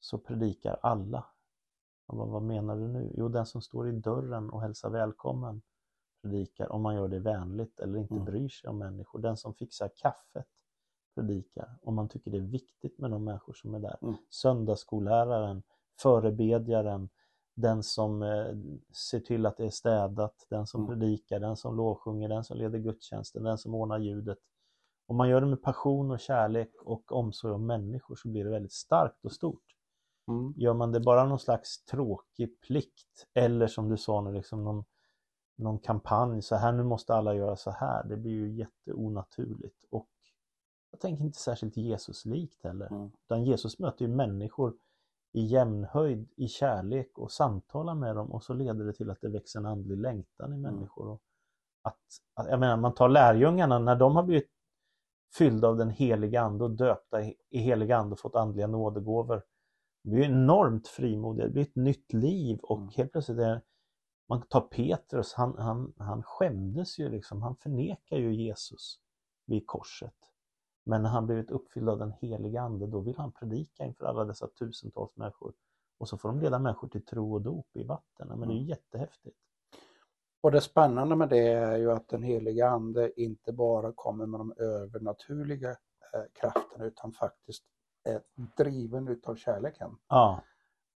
så 0.00 0.18
predikar 0.18 0.78
alla. 0.82 1.26
Bara, 2.06 2.26
vad 2.26 2.42
menar 2.42 2.76
du 2.76 2.88
nu? 2.88 3.12
Jo, 3.16 3.28
den 3.28 3.46
som 3.46 3.62
står 3.62 3.88
i 3.88 3.92
dörren 3.92 4.50
och 4.50 4.62
hälsar 4.62 4.90
välkommen 4.90 5.62
predikar 6.22 6.72
om 6.72 6.82
man 6.82 6.94
gör 6.94 7.08
det 7.08 7.18
vänligt 7.18 7.80
eller 7.80 7.98
inte 7.98 8.14
Mm. 8.14 8.24
bryr 8.24 8.48
sig 8.48 8.70
om 8.70 8.78
människor. 8.78 9.18
Den 9.18 9.36
som 9.36 9.54
fixar 9.54 9.90
kaffet 9.96 10.46
predikar 11.14 11.78
om 11.82 11.94
man 11.94 12.08
tycker 12.08 12.30
det 12.30 12.36
är 12.36 12.40
viktigt 12.42 12.98
med 12.98 13.10
de 13.10 13.24
människor 13.24 13.52
som 13.52 13.74
är 13.74 13.78
där. 13.78 13.98
Mm. 14.02 14.14
Söndagsskolläraren, 14.30 15.62
förebedjaren, 16.02 17.08
den 17.54 17.82
som 17.82 18.22
eh, 18.22 18.46
ser 19.10 19.20
till 19.20 19.46
att 19.46 19.56
det 19.56 19.64
är 19.64 19.70
städat, 19.70 20.46
den 20.50 20.66
som 20.66 20.84
Mm. 20.84 20.88
predikar, 21.00 21.40
den 21.40 21.56
som 21.56 21.76
lovsjunger, 21.76 22.28
den 22.28 22.44
som 22.44 22.56
leder 22.56 22.78
gudstjänsten, 22.78 23.42
den 23.42 23.58
som 23.58 23.74
ordnar 23.74 23.98
ljudet. 23.98 24.38
Om 25.06 25.16
man 25.16 25.28
gör 25.28 25.40
det 25.40 25.46
med 25.46 25.62
passion 25.62 26.10
och 26.10 26.20
kärlek 26.20 26.70
och 26.84 27.12
omsorg 27.12 27.54
om 27.54 27.66
människor 27.66 28.14
så 28.14 28.28
blir 28.28 28.44
det 28.44 28.50
väldigt 28.50 28.72
starkt 28.72 29.24
och 29.24 29.32
stort. 29.32 29.64
Mm. 30.28 30.54
Gör 30.56 30.74
man 30.74 30.92
det 30.92 31.00
bara 31.00 31.24
någon 31.24 31.38
slags 31.38 31.84
tråkig 31.84 32.60
plikt 32.60 33.26
eller 33.34 33.66
som 33.66 33.88
du 33.88 33.96
sa 33.96 34.20
nu, 34.20 34.32
liksom 34.32 34.64
någon, 34.64 34.84
någon 35.56 35.78
kampanj, 35.78 36.42
så 36.42 36.56
här 36.56 36.72
nu 36.72 36.82
måste 36.82 37.14
alla 37.14 37.34
göra 37.34 37.56
så 37.56 37.70
här, 37.70 38.04
det 38.04 38.16
blir 38.16 38.32
ju 38.32 38.54
jätteonaturligt 38.54 39.84
och 39.90 40.08
jag 40.90 41.00
tänker 41.00 41.24
inte 41.24 41.38
särskilt 41.38 41.76
Jesuslikt 41.76 42.62
heller. 42.62 42.86
Mm. 42.86 43.10
Utan 43.24 43.44
Jesus 43.44 43.78
möter 43.78 44.04
ju 44.04 44.08
människor 44.10 44.74
i 45.34 45.40
jämnhöjd, 45.40 46.28
i 46.36 46.48
kärlek 46.48 47.18
och 47.18 47.32
samtalar 47.32 47.94
med 47.94 48.16
dem 48.16 48.32
och 48.32 48.42
så 48.42 48.54
leder 48.54 48.84
det 48.84 48.92
till 48.92 49.10
att 49.10 49.20
det 49.20 49.28
växer 49.28 49.58
en 49.58 49.66
andlig 49.66 49.98
längtan 49.98 50.52
i 50.54 50.56
människor. 50.56 51.08
Och 51.08 51.22
att, 51.82 51.98
att, 52.34 52.46
jag 52.48 52.60
menar, 52.60 52.76
man 52.76 52.94
tar 52.94 53.08
lärjungarna, 53.08 53.78
när 53.78 53.96
de 53.96 54.16
har 54.16 54.22
blivit 54.22 54.50
fyllda 55.38 55.68
av 55.68 55.76
den 55.76 55.90
heliga 55.90 56.40
ande 56.40 56.64
och 56.64 56.70
döpta 56.70 57.22
i, 57.22 57.58
heliga 57.58 57.96
ande 57.96 58.12
och 58.12 58.18
fått 58.20 58.36
andliga 58.36 58.66
nådegåvor. 58.66 59.42
Det 60.04 60.10
blir 60.10 60.24
enormt 60.24 60.88
frimodiga, 60.88 61.46
det 61.46 61.52
blir 61.52 61.62
ett 61.62 61.76
nytt 61.76 62.12
liv 62.12 62.58
och 62.62 62.78
Mm. 62.78 62.90
helt 62.96 63.12
plötsligt 63.12 63.38
är 63.38 63.62
man 64.28 64.42
tar 64.42 64.60
Petrus, 64.60 65.34
han, 65.34 65.58
han, 65.58 65.92
han 65.98 66.22
skämdes 66.22 66.98
ju 66.98 67.08
liksom, 67.08 67.42
han 67.42 67.56
förnekar 67.56 68.16
ju 68.16 68.34
Jesus 68.34 68.98
vid 69.46 69.66
korset. 69.66 70.14
Men 70.84 71.02
när 71.02 71.10
han 71.10 71.26
blivit 71.26 71.50
uppfylld 71.50 71.88
av 71.88 71.98
den 71.98 72.12
heliga 72.12 72.62
ande, 72.62 72.86
då 72.86 73.00
vill 73.00 73.16
han 73.18 73.32
predika 73.32 73.84
inför 73.84 74.06
alla 74.06 74.24
dessa 74.24 74.46
tusentals 74.48 75.16
människor. 75.16 75.52
Och 75.98 76.08
så 76.08 76.18
får 76.18 76.28
de 76.28 76.40
leda 76.40 76.58
människor 76.58 76.88
till 76.88 77.04
tro 77.04 77.32
och 77.34 77.42
dop 77.42 77.66
i 77.76 77.84
vatten. 77.84 78.28
Men 78.28 78.40
det 78.40 78.44
är 78.44 78.48
ju 78.48 78.58
Mm. 78.58 78.68
jättehäftigt. 78.68 79.36
Och 80.40 80.52
det 80.52 80.60
spännande 80.60 81.16
med 81.16 81.28
det 81.28 81.48
är 81.48 81.76
ju 81.76 81.92
att 81.92 82.08
den 82.08 82.22
heliga 82.22 82.68
ande 82.68 83.20
inte 83.20 83.52
bara 83.52 83.92
kommer 83.92 84.26
med 84.26 84.40
de 84.40 84.52
övernaturliga 84.56 85.70
eh, 85.70 86.22
krafterna 86.32 86.84
utan 86.84 87.12
faktiskt 87.12 87.64
är 88.04 88.22
driven 88.56 89.08
utav 89.08 89.36
kärleken. 89.36 89.98
Ja, 90.08 90.40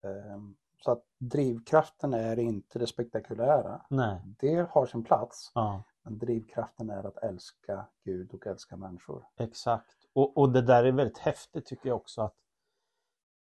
Ehm, 0.04 0.56
så 0.80 0.92
att 0.92 1.04
drivkraften 1.18 2.14
är 2.14 2.40
inte 2.40 2.80
det 2.80 2.88
spektakulära. 2.88 3.82
nej, 3.90 4.22
Det 4.40 4.70
har 4.72 4.86
sin 4.86 5.04
plats, 5.04 5.52
ja, 5.56 5.84
men 6.06 6.18
drivkraften 6.18 6.90
är 6.90 7.04
att 7.04 7.18
älska 7.18 7.86
Gud 8.04 8.34
och 8.34 8.48
älska 8.48 8.78
människor. 8.78 9.26
exakt. 9.38 9.96
Och, 10.14 10.38
och 10.38 10.52
det 10.52 10.62
där 10.62 10.84
är 10.84 10.92
väldigt 10.92 11.18
häftigt 11.18 11.66
tycker 11.66 11.90
jag 11.90 11.96
också 11.96 12.22
att 12.22 12.36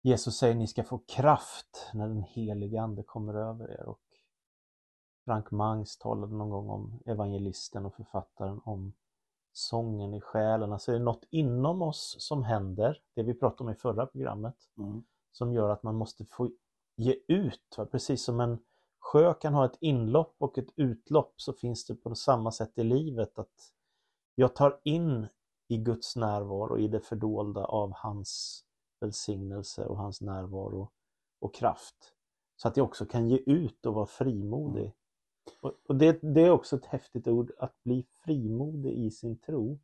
Jesus 0.02 0.36
säger 0.38 0.54
ni 0.54 0.66
ska 0.66 0.82
få 0.84 0.98
kraft 0.98 1.90
när 1.94 2.08
den 2.08 2.22
heliga 2.22 2.82
ande 2.82 3.02
kommer 3.02 3.34
över 3.34 3.70
er. 3.70 3.86
Och 3.88 4.00
Frank 5.24 5.50
Mangs 5.50 5.98
talade 5.98 6.34
någon 6.34 6.50
gång 6.50 6.70
om 6.70 7.00
evangelisten 7.06 7.86
och 7.86 7.94
författaren 7.94 8.60
om 8.64 8.92
sången 9.52 10.14
i 10.14 10.20
själen. 10.20 10.72
Alltså 10.72 10.90
det 10.90 10.98
är 10.98 11.00
något 11.02 11.24
inom 11.30 11.82
oss 11.82 12.16
som 12.18 12.44
händer, 12.44 13.02
det 13.14 13.22
vi 13.22 13.34
pratade 13.34 13.62
om 13.62 13.70
i 13.70 13.74
förra 13.74 14.06
programmet, 14.06 14.56
Mm. 14.78 15.04
som 15.32 15.52
gör 15.52 15.68
att 15.68 15.82
man 15.82 15.94
måste 15.94 16.24
få 16.24 16.50
ge 16.96 17.16
ut. 17.28 17.74
Va? 17.78 17.86
Precis 17.86 18.24
som 18.24 18.40
en 18.40 18.58
sjö 19.00 19.34
kan 19.34 19.54
ha 19.54 19.64
ett 19.64 19.78
inlopp 19.80 20.34
och 20.38 20.58
ett 20.58 20.72
utlopp 20.76 21.34
så 21.36 21.52
finns 21.52 21.86
det 21.86 21.94
på 21.94 22.14
samma 22.14 22.52
sätt 22.52 22.78
i 22.78 22.84
livet 22.84 23.38
att 23.38 23.72
jag 24.34 24.54
tar 24.54 24.80
in 24.84 25.26
i 25.68 25.76
Guds 25.76 26.16
närvaro, 26.16 26.78
i 26.78 26.88
det 26.88 27.00
fördolda 27.00 27.64
av 27.64 27.92
hans 27.94 28.62
välsignelse 29.00 29.86
och 29.86 29.96
hans 29.96 30.20
närvaro 30.20 30.90
och 31.40 31.54
kraft. 31.54 32.14
Så 32.56 32.68
att 32.68 32.76
jag 32.76 32.86
också 32.86 33.06
kan 33.06 33.28
ge 33.28 33.36
ut 33.36 33.86
och 33.86 33.94
vara 33.94 34.06
frimodig. 34.06 34.92
Och, 35.60 35.72
och 35.88 35.96
det, 35.96 36.18
det 36.22 36.40
är 36.40 36.50
också 36.50 36.76
ett 36.76 36.86
häftigt 36.86 37.28
ord, 37.28 37.52
att 37.58 37.82
bli 37.82 38.06
frimodig 38.24 38.92
i 38.92 39.10
sin 39.10 39.38
tro. 39.38 39.78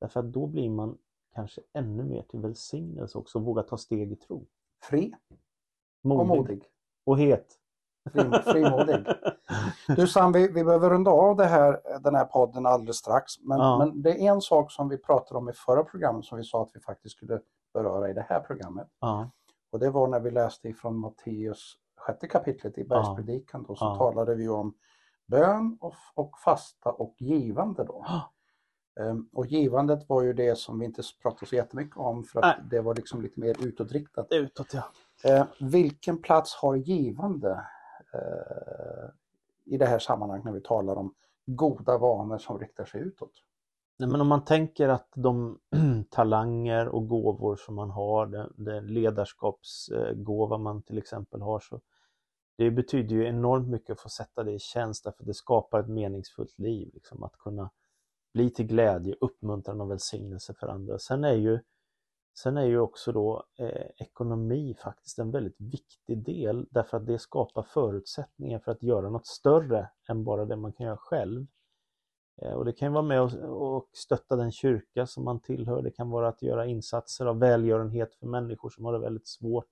Därför 0.00 0.20
att 0.20 0.32
då 0.32 0.46
blir 0.46 0.70
man 0.70 0.98
kanske 1.34 1.62
ännu 1.72 2.04
mer 2.04 2.22
till 2.22 2.40
välsignelse 2.40 3.18
också 3.18 3.38
och 3.38 3.44
vågar 3.44 3.62
ta 3.62 3.76
steg 3.76 4.12
i 4.12 4.16
tro. 4.16 4.46
Fri 4.82 5.14
Modig. 6.02 6.20
och 6.20 6.26
modig. 6.26 6.64
Och 7.04 7.18
het. 7.18 7.58
Fri, 8.12 8.52
frimodig. 8.52 9.06
Du 9.96 10.06
Sam, 10.06 10.32
vi, 10.32 10.48
vi 10.48 10.64
behöver 10.64 10.90
runda 10.90 11.10
av 11.10 11.42
här, 11.42 11.80
den 12.00 12.14
här 12.14 12.24
podden 12.24 12.66
alldeles 12.66 12.96
strax. 12.96 13.32
Men, 13.40 13.58
Ja. 13.58 13.78
men 13.78 14.02
det 14.02 14.10
är 14.26 14.32
en 14.32 14.40
sak 14.40 14.72
som 14.72 14.88
vi 14.88 14.98
pratade 14.98 15.38
om 15.38 15.48
i 15.48 15.52
förra 15.52 15.84
programmet 15.84 16.24
som 16.24 16.38
vi 16.38 16.44
sa 16.44 16.62
att 16.62 16.70
vi 16.74 16.80
faktiskt 16.80 17.16
skulle 17.16 17.40
beröra 17.74 18.10
i 18.10 18.12
det 18.12 18.26
här 18.28 18.40
programmet. 18.40 18.86
Ja, 19.00 19.30
Och 19.72 19.78
det 19.78 19.90
var 19.90 20.08
när 20.08 20.20
vi 20.20 20.30
läste 20.30 20.68
ifrån 20.68 20.98
Matteus 20.98 21.74
sjätte 21.96 22.28
kapitlet 22.28 22.78
i 22.78 22.84
Bergspredikan. 22.84 23.64
Då, 23.68 23.76
så 23.76 23.84
Ja. 23.84 23.96
talade 23.98 24.34
vi 24.34 24.48
om 24.48 24.74
bön 25.26 25.78
och, 25.80 25.94
och 26.14 26.38
fasta 26.44 26.90
och 26.92 27.14
givande. 27.18 27.84
Då. 27.84 28.04
Ehm, 29.00 29.28
och 29.32 29.46
givandet 29.46 30.08
var 30.08 30.22
ju 30.22 30.32
det 30.32 30.58
som 30.58 30.78
vi 30.78 30.84
inte 30.86 31.02
pratade 31.22 31.46
så 31.46 31.54
jättemycket 31.56 31.96
om 31.96 32.24
för 32.24 32.38
att 32.40 32.44
Nej. 32.58 32.66
det 32.70 32.80
var 32.80 32.94
liksom 32.94 33.22
lite 33.22 33.40
mer 33.40 33.66
utåtriktat. 33.66 34.26
utåt 34.30 34.74
ja. 34.74 34.82
Eh, 35.30 35.44
vilken 35.60 36.22
plats 36.22 36.54
har 36.54 36.76
givande 36.76 37.60
Eh, 38.16 39.08
i 39.64 39.76
det 39.76 39.86
här 39.86 39.98
sammanhanget 39.98 40.44
när 40.44 40.52
vi 40.52 40.60
talar 40.60 40.96
om 40.96 41.14
goda 41.46 41.98
vanor 41.98 42.38
som 42.38 42.58
riktar 42.58 42.84
sig 42.84 43.00
utåt? 43.00 43.32
Nej, 43.98 44.08
men 44.08 44.20
om 44.20 44.28
man 44.28 44.44
tänker 44.44 44.88
att 44.88 45.08
de 45.14 45.58
talanger 46.10 46.88
och 46.88 47.08
gåvor 47.08 47.56
som 47.56 47.74
man 47.74 47.90
har, 47.90 48.26
den, 48.26 48.52
den 48.56 48.86
ledarskapsgåva 48.86 50.58
man 50.58 50.82
till 50.82 50.98
exempel 50.98 51.42
har, 51.42 51.60
så 51.60 51.80
det 52.56 52.70
betyder 52.70 53.16
ju 53.16 53.26
enormt 53.26 53.68
mycket 53.68 53.90
att 53.90 54.00
få 54.00 54.08
sätta 54.08 54.44
det 54.44 54.52
i 54.52 54.58
tjänst 54.58 55.04
därför 55.04 55.22
att 55.22 55.26
det 55.26 55.34
skapar 55.34 55.80
ett 55.80 55.88
meningsfullt 55.88 56.58
liv. 56.58 56.90
Liksom, 56.94 57.22
att 57.22 57.38
kunna 57.38 57.70
bli 58.34 58.50
till 58.50 58.66
glädje, 58.66 59.14
uppmuntran 59.20 59.80
och 59.80 59.90
välsignelse 59.90 60.54
för 60.54 60.68
andra. 60.68 60.98
Sen 60.98 61.24
är 61.24 61.34
ju, 61.34 61.60
sen 62.38 62.56
är 62.56 62.64
ju 62.64 62.78
också 62.78 63.12
då 63.12 63.44
eh, 63.58 63.86
ekonomi 63.96 64.76
faktiskt 64.82 65.18
en 65.18 65.30
väldigt 65.30 65.60
viktig 65.60 66.18
del 66.24 66.66
därför 66.70 66.96
att 66.96 67.06
det 67.06 67.18
skapar 67.18 67.62
förutsättningar 67.62 68.58
för 68.58 68.72
att 68.72 68.82
göra 68.82 69.10
något 69.10 69.26
större 69.26 69.90
än 70.08 70.24
bara 70.24 70.44
det 70.44 70.56
man 70.56 70.72
kan 70.72 70.86
göra 70.86 70.96
själv. 70.96 71.46
Eh, 72.42 72.52
Och 72.52 72.64
det 72.64 72.72
kan 72.72 72.88
ju 72.88 72.92
vara 72.92 73.02
med 73.02 73.22
och, 73.22 73.76
och 73.76 73.88
stötta 73.92 74.36
den 74.36 74.52
kyrka 74.52 75.06
som 75.06 75.24
man 75.24 75.40
tillhör. 75.40 75.82
Det 75.82 75.90
kan 75.90 76.10
vara 76.10 76.28
att 76.28 76.42
göra 76.42 76.66
insatser 76.66 77.26
av 77.26 77.38
välgörenhet 77.38 78.14
för 78.14 78.26
människor 78.26 78.70
som 78.70 78.84
har 78.84 78.92
det 78.92 78.98
väldigt 78.98 79.28
svårt. 79.28 79.66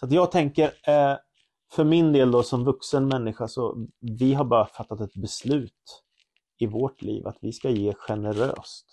Så 0.00 0.06
att 0.06 0.12
jag 0.12 0.30
tänker, 0.32 0.64
eh, 0.64 1.16
för 1.72 1.84
min 1.84 2.12
del 2.12 2.30
då 2.30 2.42
som 2.42 2.64
vuxen 2.64 3.08
människa 3.08 3.48
så 3.48 3.86
vi 4.00 4.34
har 4.34 4.44
bara 4.44 4.66
fattat 4.66 5.00
ett 5.00 5.14
beslut 5.14 6.02
i 6.58 6.66
vårt 6.66 7.02
liv 7.02 7.26
att 7.26 7.38
vi 7.40 7.52
ska 7.52 7.70
ge 7.70 7.94
generöst 7.94 8.86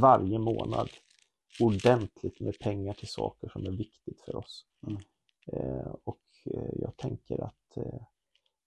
varje 0.00 0.38
månad 0.38 0.88
ordentligt 1.60 2.40
med 2.40 2.58
pengar 2.58 2.94
till 2.94 3.08
saker 3.08 3.48
som 3.48 3.66
är 3.66 3.70
viktigt 3.70 4.20
för 4.20 4.36
oss. 4.36 4.66
Mm. 4.86 5.02
Eh, 5.46 5.94
och 6.04 6.22
eh, 6.44 6.70
jag 6.72 6.96
tänker 6.96 7.40
att 7.40 7.76
eh, 7.76 8.02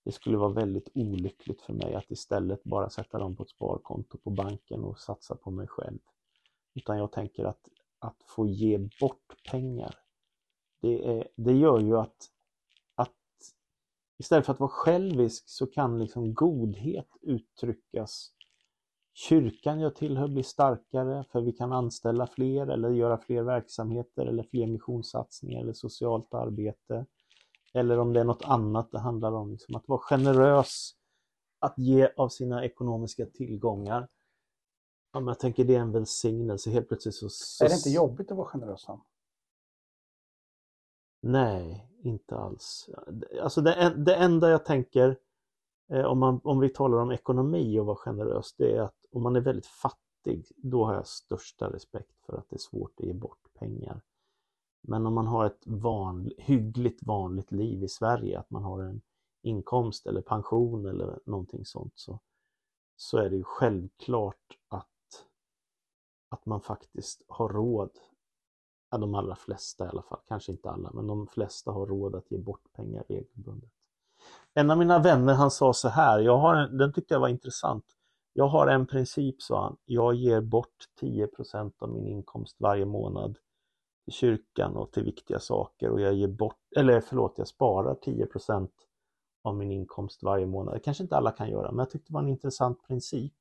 det 0.04 0.12
skulle 0.12 0.38
vara 0.38 0.54
väldigt 0.54 0.90
olyckligt 0.94 1.62
för 1.62 1.74
mig 1.74 1.94
att 1.94 2.12
istället 2.12 2.64
bara 2.64 2.90
sätta 2.90 3.20
dem 3.20 3.36
på 3.36 3.44
ett 3.44 3.50
sparkonto 3.50 4.18
på 4.18 4.30
banken 4.30 4.84
och 4.84 5.00
satsa 5.00 5.36
på 5.36 5.52
mig 5.52 5.68
själv. 5.68 6.00
Utan 6.74 6.98
jag 6.98 7.12
tänker 7.12 7.46
att, 7.46 7.70
att 8.00 8.24
få 8.26 8.48
ge 8.48 8.78
bort 8.78 9.36
pengar, 9.52 9.96
det, 10.82 11.08
är, 11.08 11.28
det 11.36 11.54
gör 11.54 11.80
ju 11.80 11.98
att, 11.98 12.30
att 12.96 13.16
istället 14.18 14.46
för 14.46 14.54
att 14.54 14.60
vara 14.60 14.70
självisk 14.70 15.50
så 15.50 15.68
kan 15.68 16.00
liksom 16.00 16.34
godhet 16.34 17.10
uttryckas. 17.22 18.34
Kyrkan 19.14 19.80
jag 19.80 19.96
tillhör 19.96 20.28
blir 20.28 20.44
starkare 20.44 21.24
för 21.32 21.42
vi 21.42 21.52
kan 21.52 21.72
anställa 21.72 22.28
fler 22.28 22.68
eller 22.68 22.90
göra 22.90 23.18
fler 23.18 23.44
verksamheter 23.44 24.26
eller 24.26 24.44
fler 24.44 24.68
missionssatsningar 24.68 25.62
eller 25.62 25.74
socialt 25.74 26.34
arbete. 26.34 27.06
Eller 27.74 28.00
om 28.00 28.14
det 28.14 28.20
är 28.20 28.24
något 28.24 28.46
annat 28.46 28.92
det 28.92 29.00
handlar 29.00 29.32
om, 29.32 29.52
liksom 29.52 29.76
att 29.76 29.88
vara 29.88 30.00
generös, 30.00 30.92
att 31.60 31.78
ge 31.78 32.10
av 32.18 32.30
sina 32.30 32.66
ekonomiska 32.66 33.26
tillgångar. 33.26 34.08
Ja, 35.14 35.20
men 35.20 35.28
jag 35.28 35.40
tänker 35.40 35.64
det 35.64 35.76
är 35.76 35.80
en 35.80 35.92
välsignelse. 35.92 36.70
Helt 36.70 36.88
plötsligt 36.88 37.16
så... 37.16 37.30
så 37.30 37.66
Är 37.66 37.70
det 37.70 37.76
inte 37.76 37.90
jobbigt 37.90 38.32
att 38.32 38.38
vara 38.38 38.48
generös? 38.48 38.82
Sam? 38.82 39.02
Nej, 41.22 41.90
inte 42.04 42.36
alls. 42.36 42.90
Alltså 43.42 43.62
det, 43.62 43.94
det 43.98 44.16
enda 44.16 44.50
jag 44.50 44.66
tänker, 44.66 45.20
eh, 45.92 46.06
om, 46.06 46.20
man, 46.20 46.42
om 46.44 46.60
vi 46.60 46.70
talar 46.70 46.98
om 46.98 47.12
ekonomi 47.12 47.80
och 47.80 47.86
vara 47.86 47.96
generös, 47.96 48.54
det 48.58 48.76
är 48.76 48.82
att 48.82 49.03
om 49.14 49.24
man 49.24 49.36
är 49.36 49.42
väldigt 49.42 49.66
fattig, 49.66 50.52
då 50.58 50.86
har 50.86 50.94
jag 50.94 51.08
största 51.08 51.74
respekt 51.74 52.20
för 52.26 52.38
att 52.38 52.50
det 52.50 52.56
är 52.56 52.60
svårt 52.60 53.00
att 53.00 53.06
ge 53.06 53.14
bort 53.14 53.54
pengar. 53.54 54.02
Men 54.82 55.06
om 55.06 55.14
man 55.14 55.28
har 55.28 55.46
ett 55.46 55.64
van, 55.66 56.32
hyggligt 56.38 57.04
vanligt 57.04 57.52
liv 57.52 57.84
i 57.84 57.88
Sverige, 57.88 58.40
att 58.40 58.50
man 58.50 58.64
har 58.64 58.82
en 58.82 59.02
inkomst 59.42 60.06
eller 60.06 60.22
pension 60.22 60.86
eller 60.86 61.20
någonting 61.26 61.66
sånt, 61.66 61.94
så, 61.96 62.20
så 62.96 63.18
är 63.18 63.30
det 63.30 63.36
ju 63.36 63.44
självklart 63.44 64.58
att, 64.68 64.88
att 66.30 66.46
man 66.46 66.62
faktiskt 66.62 67.24
har 67.28 67.50
råd 67.50 67.92
ja, 68.94 68.98
de 68.98 69.16
allra 69.16 69.36
flesta 69.36 69.86
i 69.86 69.88
alla 69.88 70.02
fall, 70.02 70.20
kanske 70.28 70.52
inte 70.52 70.70
alla, 70.70 70.92
men 70.94 71.08
de 71.08 71.28
flesta 71.28 71.72
har 71.72 71.86
råd 71.86 72.16
att 72.16 72.32
ge 72.32 72.38
bort 72.38 72.74
pengar 72.74 73.04
regelbundet. 73.10 73.72
En 74.54 74.72
av 74.72 74.78
mina 74.78 75.00
vänner 75.00 75.34
han 75.34 75.52
sa 75.52 75.74
så 75.74 75.90
här, 75.90 76.20
jag 76.20 76.38
har 76.38 76.56
en, 76.56 76.78
den 76.78 76.94
tyckte 76.94 77.14
jag 77.14 77.22
var 77.22 77.28
intressant. 77.28 77.86
Jag 78.34 78.48
har 78.48 78.68
en 78.68 78.88
princip, 78.88 79.42
sa 79.42 79.64
han, 79.64 79.78
jag 79.86 80.16
ger 80.16 80.42
bort 80.42 80.86
10% 81.02 81.74
av 81.80 81.90
min 81.90 82.08
inkomst 82.08 82.56
varje 82.60 82.86
månad 82.86 83.38
till 84.04 84.14
kyrkan 84.14 84.76
och 84.76 84.92
till 84.92 85.04
viktiga 85.04 85.40
saker 85.40 85.90
och 85.90 86.02
jag 86.02 86.14
ger 86.14 86.28
bort, 86.28 86.62
eller 86.76 87.02
förlåt, 87.02 87.34
jag 87.38 87.48
sparar 87.48 87.96
10% 87.96 88.70
av 89.44 89.56
min 89.56 89.72
inkomst 89.72 90.24
varje 90.24 90.46
månad. 90.46 90.76
Det 90.76 90.80
kanske 90.80 91.04
inte 91.04 91.18
alla 91.18 91.32
kan 91.32 91.50
göra, 91.50 91.72
men 91.72 91.80
jag 91.80 91.90
tyckte 91.90 92.12
det 92.12 92.14
var 92.14 92.22
en 92.22 92.30
intressant 92.30 92.88
princip. 92.88 93.34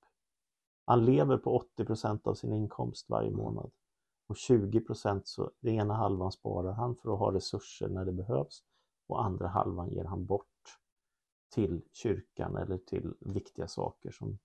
Han 0.85 1.05
lever 1.05 1.37
på 1.37 1.65
80% 1.79 2.29
av 2.29 2.35
sin 2.35 2.53
inkomst 2.53 3.11
varje 3.11 3.31
månad 3.31 3.71
och 4.27 4.37
20% 4.37 5.21
så 5.25 5.51
det 5.61 5.71
ena 5.71 5.95
halvan 5.95 6.33
sparar 6.33 6.73
han 6.73 6.97
för 6.97 7.13
att 7.13 7.19
ha 7.19 7.35
resurser 7.35 7.89
när 7.89 8.05
det 8.05 8.13
behövs 8.13 8.63
och 9.07 9.25
andra 9.25 9.49
halvan 9.49 9.91
ger 9.91 10.05
han 10.05 10.27
bort 10.27 10.79
till 11.55 11.83
kyrkan 11.93 12.57
eller 12.57 12.79
till 12.79 13.15
viktiga 13.21 13.69
saker 13.69 14.11
som, 14.11 14.39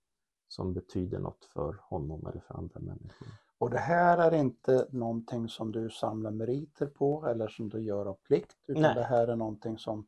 som 0.47 0.73
betyder 0.73 1.19
något 1.19 1.45
för 1.45 1.79
honom 1.83 2.27
eller 2.27 2.39
för 2.39 2.55
andra 2.57 2.79
människor. 2.79 3.27
Och 3.57 3.69
det 3.69 3.77
här 3.79 4.17
är 4.17 4.33
inte 4.33 4.87
någonting 4.91 5.49
som 5.49 5.71
du 5.71 5.89
samlar 5.89 6.31
meriter 6.31 6.85
på 6.85 7.25
eller 7.25 7.47
som 7.47 7.69
du 7.69 7.81
gör 7.81 8.05
av 8.05 8.13
plikt 8.13 8.57
utan 8.67 8.81
Nej. 8.81 8.95
det 8.95 9.03
här 9.03 9.27
är 9.27 9.35
någonting 9.35 9.77
som, 9.77 10.07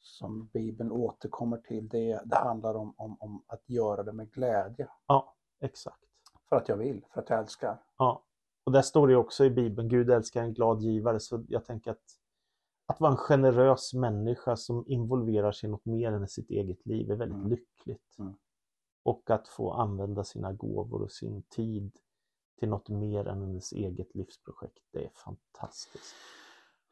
som 0.00 0.46
Bibeln 0.52 0.92
återkommer 0.92 1.56
till. 1.56 1.88
Det, 1.88 2.20
det 2.24 2.36
handlar 2.36 2.74
om, 2.74 2.94
om, 2.96 3.16
om 3.20 3.42
att 3.46 3.68
göra 3.68 4.02
det 4.02 4.12
med 4.12 4.30
glädje. 4.32 4.88
Ja, 5.06 5.34
exakt. 5.60 6.04
För 6.48 6.56
att 6.56 6.68
jag 6.68 6.76
vill, 6.76 7.04
för 7.12 7.20
att 7.20 7.30
jag 7.30 7.38
älskar. 7.38 7.82
Ja, 7.98 8.22
och 8.64 8.72
där 8.72 8.82
står 8.82 9.08
det 9.08 9.16
också 9.16 9.44
i 9.44 9.50
Bibeln, 9.50 9.88
Gud 9.88 10.10
älskar 10.10 10.42
en 10.42 10.54
glad 10.54 10.80
givare, 10.82 11.20
så 11.20 11.44
jag 11.48 11.64
tänker 11.64 11.90
att 11.90 12.02
att 12.88 13.00
vara 13.00 13.10
en 13.12 13.16
generös 13.16 13.94
människa 13.94 14.56
som 14.56 14.84
involverar 14.86 15.52
sig 15.52 15.68
i 15.68 15.70
något 15.70 15.84
mer 15.84 16.12
än 16.12 16.28
sitt 16.28 16.50
eget 16.50 16.86
liv 16.86 17.10
är 17.10 17.16
väldigt 17.16 17.36
Mm. 17.38 17.48
lyckligt. 17.50 18.18
Mm. 18.18 18.34
Och 19.06 19.30
att 19.30 19.48
få 19.48 19.72
använda 19.72 20.24
sina 20.24 20.52
gåvor 20.52 21.02
och 21.02 21.10
sin 21.12 21.42
tid 21.42 21.92
till 22.58 22.68
något 22.68 22.88
mer 22.88 23.28
än 23.28 23.42
ens 23.42 23.72
eget 23.72 24.14
livsprojekt, 24.14 24.78
det 24.92 25.04
är 25.04 25.10
fantastiskt. 25.24 26.14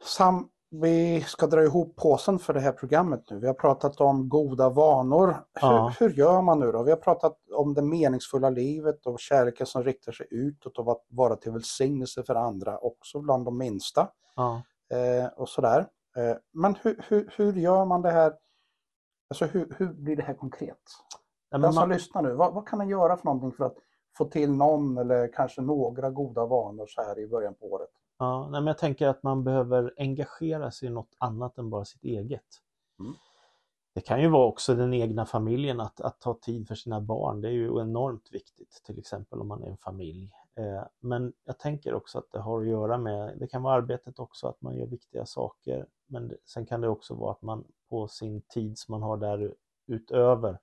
Sam, 0.04 0.48
vi 0.70 1.20
ska 1.20 1.46
dra 1.46 1.62
ihop 1.64 1.96
påsen 1.96 2.38
för 2.38 2.54
det 2.54 2.60
här 2.60 2.72
programmet 2.72 3.30
nu. 3.30 3.38
Vi 3.38 3.46
har 3.46 3.54
pratat 3.54 4.00
om 4.00 4.28
goda 4.28 4.68
vanor. 4.68 5.26
Hur, 5.28 5.68
Ja. 5.68 5.94
hur 6.00 6.10
gör 6.10 6.42
man 6.42 6.60
nu 6.60 6.72
då? 6.72 6.82
Vi 6.82 6.90
har 6.90 6.98
pratat 6.98 7.38
om 7.52 7.74
det 7.74 7.82
meningsfulla 7.82 8.50
livet 8.50 9.06
och 9.06 9.20
kärleken 9.20 9.66
som 9.66 9.82
riktar 9.84 10.12
sig 10.12 10.26
utåt 10.30 10.78
och 10.78 10.92
att 10.92 11.04
vara 11.08 11.36
till 11.36 11.52
välsignelse 11.52 12.22
för 12.22 12.34
andra, 12.34 12.78
också 12.78 13.20
bland 13.20 13.44
de 13.44 13.58
minsta. 13.58 14.08
Ja, 14.36 14.62
eh, 14.96 15.26
och 15.26 15.48
sådär. 15.48 15.86
Eh, 16.16 16.36
men 16.52 16.74
hur, 16.82 17.04
hur, 17.08 17.30
hur 17.36 17.52
gör 17.52 17.84
man 17.84 18.02
det 18.02 18.10
här? 18.10 18.34
Alltså 19.30 19.44
hur, 19.46 19.74
hur 19.78 19.92
blir 19.92 20.16
det 20.16 20.22
här 20.22 20.34
konkret? 20.34 20.82
Nej, 21.58 21.62
Den 21.62 21.72
som 21.72 21.80
man, 21.80 21.88
lyssnar 21.88 22.22
nu, 22.22 22.32
vad, 22.34 22.54
vad 22.54 22.68
kan 22.68 22.76
man 22.78 22.88
göra 22.88 23.16
för 23.16 23.24
någonting 23.24 23.52
för 23.52 23.64
att 23.64 23.76
få 24.18 24.24
till 24.24 24.52
någon 24.52 24.98
eller 24.98 25.32
kanske 25.32 25.60
några 25.62 26.10
goda 26.10 26.46
vanor 26.46 26.86
så 26.88 27.02
här 27.02 27.18
i 27.18 27.26
början 27.28 27.54
på 27.54 27.66
året? 27.66 27.90
ja, 28.18 28.42
nej, 28.50 28.60
men 28.60 28.66
jag 28.66 28.78
tänker 28.78 29.08
att 29.08 29.22
man 29.22 29.44
behöver 29.44 29.94
engagera 29.96 30.70
sig 30.70 30.88
i 30.88 30.90
något 30.90 31.14
annat 31.18 31.58
än 31.58 31.70
bara 31.70 31.84
sitt 31.84 32.04
eget. 32.04 32.44
Mm. 33.00 33.12
Det 33.94 34.00
kan 34.00 34.20
ju 34.22 34.28
vara 34.28 34.46
också 34.46 34.74
den 34.74 34.94
egna 34.94 35.26
familjen, 35.26 35.80
att, 35.80 36.00
att 36.00 36.20
ta 36.20 36.34
tid 36.42 36.68
för 36.68 36.74
sina 36.74 37.00
barn. 37.00 37.40
Det 37.40 37.48
är 37.48 37.52
ju 37.52 37.80
enormt 37.80 38.28
viktigt, 38.32 38.80
till 38.84 38.98
exempel 38.98 39.40
om 39.40 39.48
man 39.48 39.62
är 39.62 39.66
en 39.70 39.76
familj. 39.76 40.30
Eh, 40.56 40.82
Men 41.00 41.32
jag 41.44 41.58
tänker 41.58 41.94
också 41.94 42.18
att 42.18 42.30
det 42.32 42.38
har 42.40 42.60
att 42.60 42.66
göra 42.68 42.98
med, 42.98 43.38
det 43.38 43.46
kan 43.46 43.62
vara 43.62 43.74
arbetet 43.74 44.18
också, 44.18 44.48
att 44.48 44.60
man 44.62 44.76
gör 44.76 44.86
viktiga 44.86 45.26
saker. 45.26 45.86
Men 46.06 46.28
det- 46.28 46.36
sen 46.44 46.66
kan 46.66 46.80
det 46.80 46.88
också 46.88 47.14
vara 47.14 47.30
att 47.32 47.42
man 47.42 47.64
på 47.90 48.08
sin 48.08 48.40
tid 48.40 48.78
som 48.78 48.92
man 48.92 49.02
har 49.02 49.16
där 49.16 49.54
utöver 49.86 50.58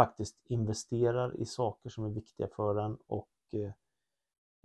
faktiskt 0.00 0.36
investerar 0.44 1.40
i 1.40 1.44
saker 1.44 1.90
som 1.90 2.04
är 2.04 2.08
viktiga 2.08 2.48
för 2.56 2.78
en 2.78 2.98
och 3.06 3.28
eh, 3.52 3.72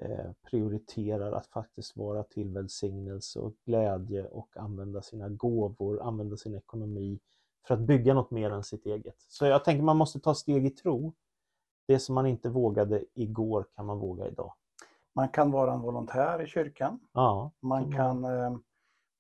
eh, 0.02 0.32
prioriterar 0.50 1.32
att 1.32 1.48
faktiskt 1.48 1.98
vara 1.98 2.24
till 2.24 2.50
välsignelse 2.50 3.40
och 3.40 3.54
glädje 3.66 4.26
och 4.26 4.58
använda 4.58 5.02
sina 5.02 5.30
gåvor, 5.30 6.02
använda 6.02 6.38
sin 6.38 6.56
ekonomi 6.56 7.20
för 7.68 7.74
att 7.74 7.80
bygga 7.80 8.14
något 8.14 8.32
mer 8.32 8.52
än 8.52 8.64
sitt 8.64 8.86
eget. 8.86 9.16
Så 9.28 9.46
jag 9.46 9.64
tänker 9.64 9.84
man 9.84 9.98
måste 9.98 10.20
ta 10.20 10.36
steg 10.36 10.66
i 10.66 10.70
tro. 10.70 11.14
Det 11.88 12.00
som 12.00 12.16
man 12.16 12.26
inte 12.26 12.50
vågade 12.50 13.06
igår 13.14 13.66
kan 13.76 13.86
man 13.86 14.00
våga 14.00 14.28
idag. 14.28 14.54
Man 15.14 15.30
kan 15.30 15.52
vara 15.52 15.74
en 15.74 15.82
volontär 15.82 16.42
i 16.42 16.48
kyrkan. 16.48 17.00
Ja, 17.14 17.52
Man 17.60 17.92
kan, 17.92 18.24
eh, 18.24 18.58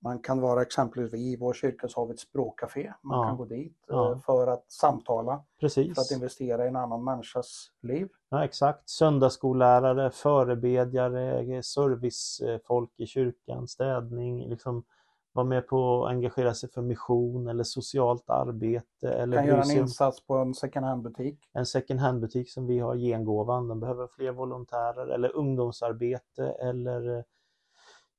man 0.06 0.20
kan 0.20 0.42
vara 0.42 0.62
exempelvis 0.62 1.14
i 1.14 1.36
vår 1.36 1.54
kyrka 1.54 1.88
så 1.88 2.00
har 2.00 2.08
vi 2.08 2.14
ett 2.14 2.20
språkcafé. 2.20 2.94
Man 3.02 3.18
Ja. 3.20 3.24
kan 3.28 3.38
gå 3.38 3.46
dit 3.46 3.78
Ja. 3.88 4.12
eh, 4.12 4.18
för 4.20 4.48
att 4.48 4.72
samtala, 4.72 5.32
för 5.32 5.38
att 5.38 5.60
precis. 5.60 6.12
investera 6.12 6.66
i 6.66 6.68
en 6.68 6.76
annan 6.76 7.04
människas 7.04 7.68
liv. 7.82 8.10
Ja, 8.30 8.44
exakt. 8.46 8.90
Söndagsskollärare, 8.90 10.12
förebedjare, 10.12 11.64
servicefolk 11.64 12.92
i 12.98 13.06
kyrkan, 13.06 13.68
städning, 13.68 14.50
liksom 14.50 14.84
vara 15.34 15.46
med 15.46 15.68
på 15.68 16.06
att 16.06 16.10
engagera 16.12 16.54
sig 16.54 16.70
för 16.72 16.82
mission 16.82 17.48
eller 17.48 17.64
socialt 17.64 18.30
arbete 18.30 19.10
eller 19.14 19.38
Kan 19.38 19.46
göra 19.48 19.62
en 19.62 19.72
insats 19.78 20.26
på 20.28 20.34
en 20.36 20.54
second 20.54 20.86
hand-butik. 20.86 21.50
en 21.54 21.66
second 21.66 22.00
hand-butik 22.00 22.50
som 22.52 22.68
vi 22.68 22.80
har, 22.80 22.96
Gengåvan, 22.96 23.68
den 23.68 23.80
behöver 23.80 24.08
fler 24.08 24.32
volontärer 24.32 25.08
eller 25.08 25.36
ungdomsarbete 25.36 26.50
eller 26.50 27.24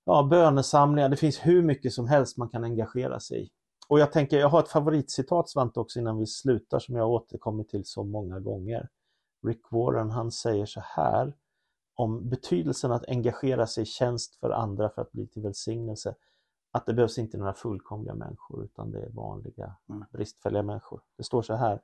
ja, 0.06 0.22
bönesamlingar. 0.22 1.08
Det 1.08 1.16
finns 1.16 1.46
hur 1.46 1.62
mycket 1.62 1.92
som 1.92 2.08
helst 2.08 2.36
man 2.36 2.48
kan 2.48 2.64
engagera 2.64 3.20
sig 3.20 3.44
i. 3.44 3.50
Och 3.88 3.98
jag 4.00 4.12
tänker, 4.12 4.38
jag 4.38 4.48
har 4.48 4.60
ett 4.60 4.68
favoritcitat 4.68 5.48
Svante 5.50 5.80
också 5.80 5.98
innan 5.98 6.18
vi 6.18 6.26
slutar 6.26 6.78
som 6.78 6.96
jag 6.96 7.10
återkommit 7.10 7.68
till 7.68 7.84
så 7.84 8.04
många 8.04 8.40
gånger. 8.40 8.88
Rick 9.46 9.62
Warren 9.70 10.10
han 10.10 10.32
säger 10.32 10.66
så 10.66 10.80
här 10.84 11.34
om 11.94 12.28
betydelsen 12.28 12.92
att 12.92 13.08
engagera 13.08 13.66
sig 13.66 13.82
i 13.82 13.86
tjänst 13.86 14.36
för 14.36 14.50
andra 14.50 14.90
för 14.90 15.02
att 15.02 15.12
bli 15.12 15.26
till 15.26 15.42
välsignelse. 15.42 16.14
Att 16.72 16.86
det 16.86 16.94
behövs 16.94 17.18
inte 17.18 17.38
några 17.38 17.54
fullkomliga 17.54 18.14
människor 18.14 18.64
utan 18.64 18.90
det 18.90 19.02
är 19.02 19.10
vanliga 19.10 19.76
Mm. 19.88 20.04
bristfälliga 20.12 20.62
människor. 20.62 21.00
Det 21.16 21.24
står 21.24 21.42
så 21.42 21.54
här. 21.54 21.80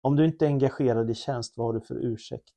Om 0.00 0.16
du 0.16 0.24
inte 0.24 0.44
är 0.44 0.48
engagerad 0.48 1.10
i 1.10 1.14
tjänst, 1.14 1.56
vad 1.56 1.66
har 1.66 1.74
du 1.74 1.80
för 1.80 1.94
ursäkt? 1.94 2.54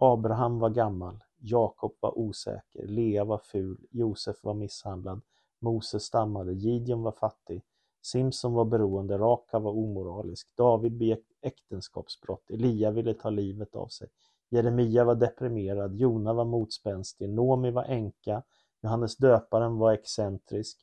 Abraham 0.00 0.58
var 0.58 0.70
gammal, 0.70 1.24
Jakob 1.46 1.96
var 2.00 2.18
osäker, 2.18 2.86
Lea 2.86 3.24
var 3.24 3.38
ful, 3.38 3.86
Josef 3.90 4.44
var 4.44 4.54
misshandlad, 4.54 5.20
Moses 5.60 6.02
stammade, 6.02 6.52
Gideon 6.52 7.02
var 7.02 7.12
fattig, 7.12 7.62
Simson 8.02 8.52
var 8.52 8.64
beroende, 8.64 9.18
Raka 9.18 9.58
var 9.58 9.70
omoralisk, 9.70 10.48
David 10.56 10.92
begick 10.92 11.24
äktenskapsbrott, 11.42 12.50
Elia 12.50 12.90
ville 12.90 13.14
ta 13.14 13.30
livet 13.30 13.76
av 13.76 13.86
sig, 13.86 14.08
Jeremia 14.48 15.04
var 15.04 15.14
deprimerad, 15.14 15.96
Jona 15.96 16.32
var 16.32 16.44
motspänstig, 16.44 17.28
Nomi 17.28 17.70
var 17.70 17.84
änka, 17.84 18.42
Johannes 18.82 19.16
döparen 19.16 19.78
var 19.78 19.92
excentrisk, 19.92 20.78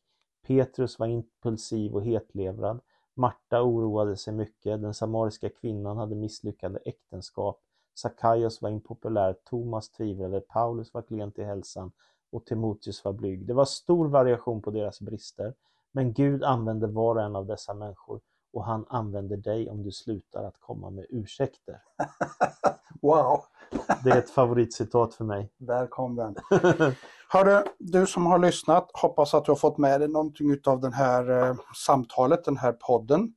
Petrus 0.48 1.00
var 1.00 1.08
impulsiv 1.08 1.96
och 1.96 2.06
hetlevrad, 2.06 2.80
Marta 3.14 3.62
oroade 3.62 4.18
sig 4.18 4.34
mycket, 4.34 4.82
den 4.82 4.94
samariska 4.94 5.50
kvinnan 5.50 5.98
hade 5.98 6.16
misslyckade 6.16 6.80
äktenskap, 6.86 7.62
Sackaios 8.02 8.62
var 8.62 8.70
impopulär, 8.70 9.36
Thomas 9.50 9.90
tvivlade, 9.90 10.42
Paulus 10.42 10.94
var 10.94 11.02
klen 11.02 11.32
till 11.32 11.46
hälsan 11.46 11.92
och 12.32 12.46
Timoteus 12.46 13.06
var 13.06 13.14
blyg. 13.14 13.46
Det 13.46 13.54
var 13.54 13.66
stor 13.66 14.08
variation 14.08 14.62
på 14.62 14.72
deras 14.72 15.02
brister, 15.02 15.54
men 15.92 16.14
Gud 16.14 16.44
använde 16.44 16.88
var 16.88 17.16
och 17.16 17.22
en 17.22 17.36
av 17.36 17.46
dessa 17.46 17.74
människor 17.74 18.22
och 18.54 18.66
han 18.66 18.86
använder 18.90 19.38
dig 19.38 19.70
om 19.70 19.84
du 19.84 19.92
slutar 19.92 20.44
att 20.44 20.60
komma 20.60 20.90
med 20.90 21.06
ursäkter. 21.10 21.82
Wow, 23.02 23.44
Det 24.04 24.10
är 24.10 24.18
ett 24.18 24.30
favoritcitat 24.30 25.14
för 25.14 25.24
mig. 25.26 25.52
där 25.58 25.88
kom 25.88 26.16
den. 26.16 26.36
Hörru, 27.30 27.64
du 27.80 28.08
som 28.08 28.26
har 28.26 28.40
lyssnat, 28.40 28.92
hoppas 28.94 29.34
att 29.34 29.46
du 29.46 29.52
har 29.52 29.56
fått 29.56 29.78
med 29.78 30.02
dig 30.02 30.08
någonting 30.08 30.58
av 30.66 30.80
det 30.80 30.92
här 30.92 31.50
eh, 31.50 31.56
samtalet, 31.86 32.46
den 32.46 32.58
här 32.58 32.72
podden. 32.72 33.34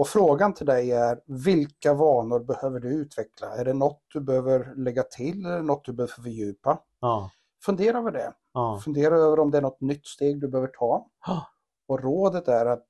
Och 0.00 0.08
frågan 0.08 0.54
till 0.54 0.66
dig 0.66 0.92
är, 0.92 1.20
vilka 1.26 1.94
vanor 1.94 2.40
behöver 2.40 2.80
du 2.80 2.88
utveckla? 2.88 3.46
Är 3.56 3.64
det 3.64 3.72
något 3.74 4.02
du 4.12 4.20
behöver 4.20 4.74
lägga 4.76 5.02
till 5.02 5.46
eller 5.46 5.62
något 5.62 5.84
du 5.84 5.92
behöver 5.92 6.12
fördjupa? 6.12 6.82
Ja, 7.00 7.30
Fundera 7.64 7.98
över 7.98 8.10
det. 8.10 8.32
ja, 8.52 8.80
Fundera 8.84 9.16
över 9.16 9.38
om 9.40 9.50
det 9.50 9.58
är 9.58 9.62
något 9.62 9.80
nytt 9.80 10.06
steg 10.06 10.40
du 10.40 10.48
behöver 10.48 10.68
ta. 10.68 11.10
Och 11.88 12.00
rådet 12.00 12.48
är 12.48 12.66
att 12.66 12.86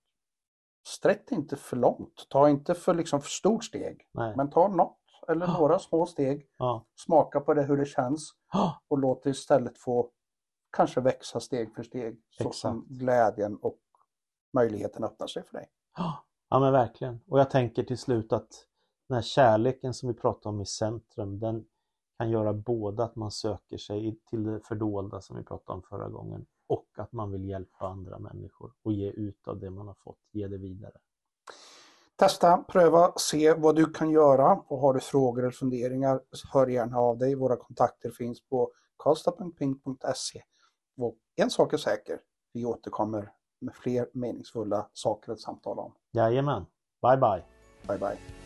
sträck 0.89 1.29
dig 1.29 1.39
inte 1.39 1.57
för 1.57 1.77
långt. 1.77 2.27
Ta 2.29 2.49
inte 2.49 2.75
för, 2.75 2.95
liksom, 2.95 3.21
för 3.21 3.29
stort 3.31 3.65
steg. 3.65 4.01
nej, 4.15 4.35
Men 4.37 4.51
ta 4.51 4.69
något 4.69 4.97
eller 5.29 5.47
några 5.47 5.79
små 5.79 6.07
steg. 6.07 6.47
ja, 6.59 6.87
Smaka 6.95 7.41
på 7.41 7.55
det, 7.55 7.63
hur 7.63 7.77
det 7.77 7.87
känns. 7.87 8.31
och 8.89 8.99
låt 8.99 9.23
det 9.23 9.31
istället 9.31 9.79
få 9.79 10.11
kanske 10.77 11.01
växa 11.01 11.41
steg 11.41 11.75
för 11.75 11.83
steg 11.83 12.21
så 12.31 12.53
som 12.53 12.79
Exakt. 12.79 12.89
glädjen 13.01 13.57
och 13.63 13.79
möjligheten 14.55 15.05
öppnar 15.05 15.27
sig 15.27 15.43
för 15.43 15.53
dig 15.53 15.69
ja 16.51 16.61
men 16.61 16.73
verkligen. 16.73 17.21
Och 17.27 17.41
jag 17.41 17.51
tänker 17.51 17.83
till 17.83 17.99
slut 17.99 18.33
att 18.33 18.67
den 19.09 19.15
här 19.15 19.23
kärleken 19.23 19.95
som 19.95 20.09
vi 20.09 20.15
pratar 20.15 20.51
om 20.51 20.61
i 20.61 20.67
centrum, 20.67 21.41
den 21.41 21.65
kan 22.19 22.31
göra 22.31 22.53
både 22.53 23.05
att 23.05 23.17
man 23.17 23.31
söker 23.31 23.79
sig 23.79 24.19
till 24.31 24.45
det 24.45 24.61
fördolda 24.61 25.21
som 25.21 25.37
vi 25.37 25.45
pratade 25.45 25.77
om 25.77 25.83
förra 25.83 26.09
gången 26.09 26.47
och 26.67 26.89
att 26.97 27.13
man 27.13 27.33
vill 27.33 27.45
hjälpa 27.45 27.87
andra 27.87 28.19
människor 28.19 28.73
och 28.83 28.93
ge 28.93 29.11
ut 29.11 29.49
av 29.49 29.61
det 29.61 29.71
man 29.71 29.87
har 29.87 29.95
fått, 29.95 30.19
ge 30.33 30.49
det 30.49 30.59
vidare. 30.59 30.93
Testa, 32.17 32.57
pröva, 32.69 33.13
se 33.17 33.55
vad 33.55 33.77
du 33.77 33.87
kan 33.87 34.11
göra 34.11 34.63
och 34.67 34.79
har 34.79 34.95
du 34.95 35.01
frågor 35.01 35.43
eller 35.43 35.51
funderingar, 35.51 36.21
hör 36.53 36.67
gärna 36.67 36.99
av 36.99 37.19
dig. 37.19 37.35
Våra 37.35 37.57
kontakter 37.57 38.11
finns 38.11 38.47
på 38.47 38.73
karlstad.ping.se. 38.97 40.43
Och 40.97 41.17
en 41.37 41.51
sak 41.51 41.73
är 41.73 41.77
säker, 41.77 42.21
vi 42.53 42.65
återkommer 42.65 43.33
med 43.61 43.75
fler 43.75 44.07
meningsfulla 44.13 44.87
saker 44.93 45.33
att 45.33 45.41
samtala 45.41 45.83
om. 45.83 45.93
Jajamän, 46.13 46.67
bye 47.03 47.17
bye. 47.17 47.45
Bye 47.89 47.99
bye. 47.99 48.40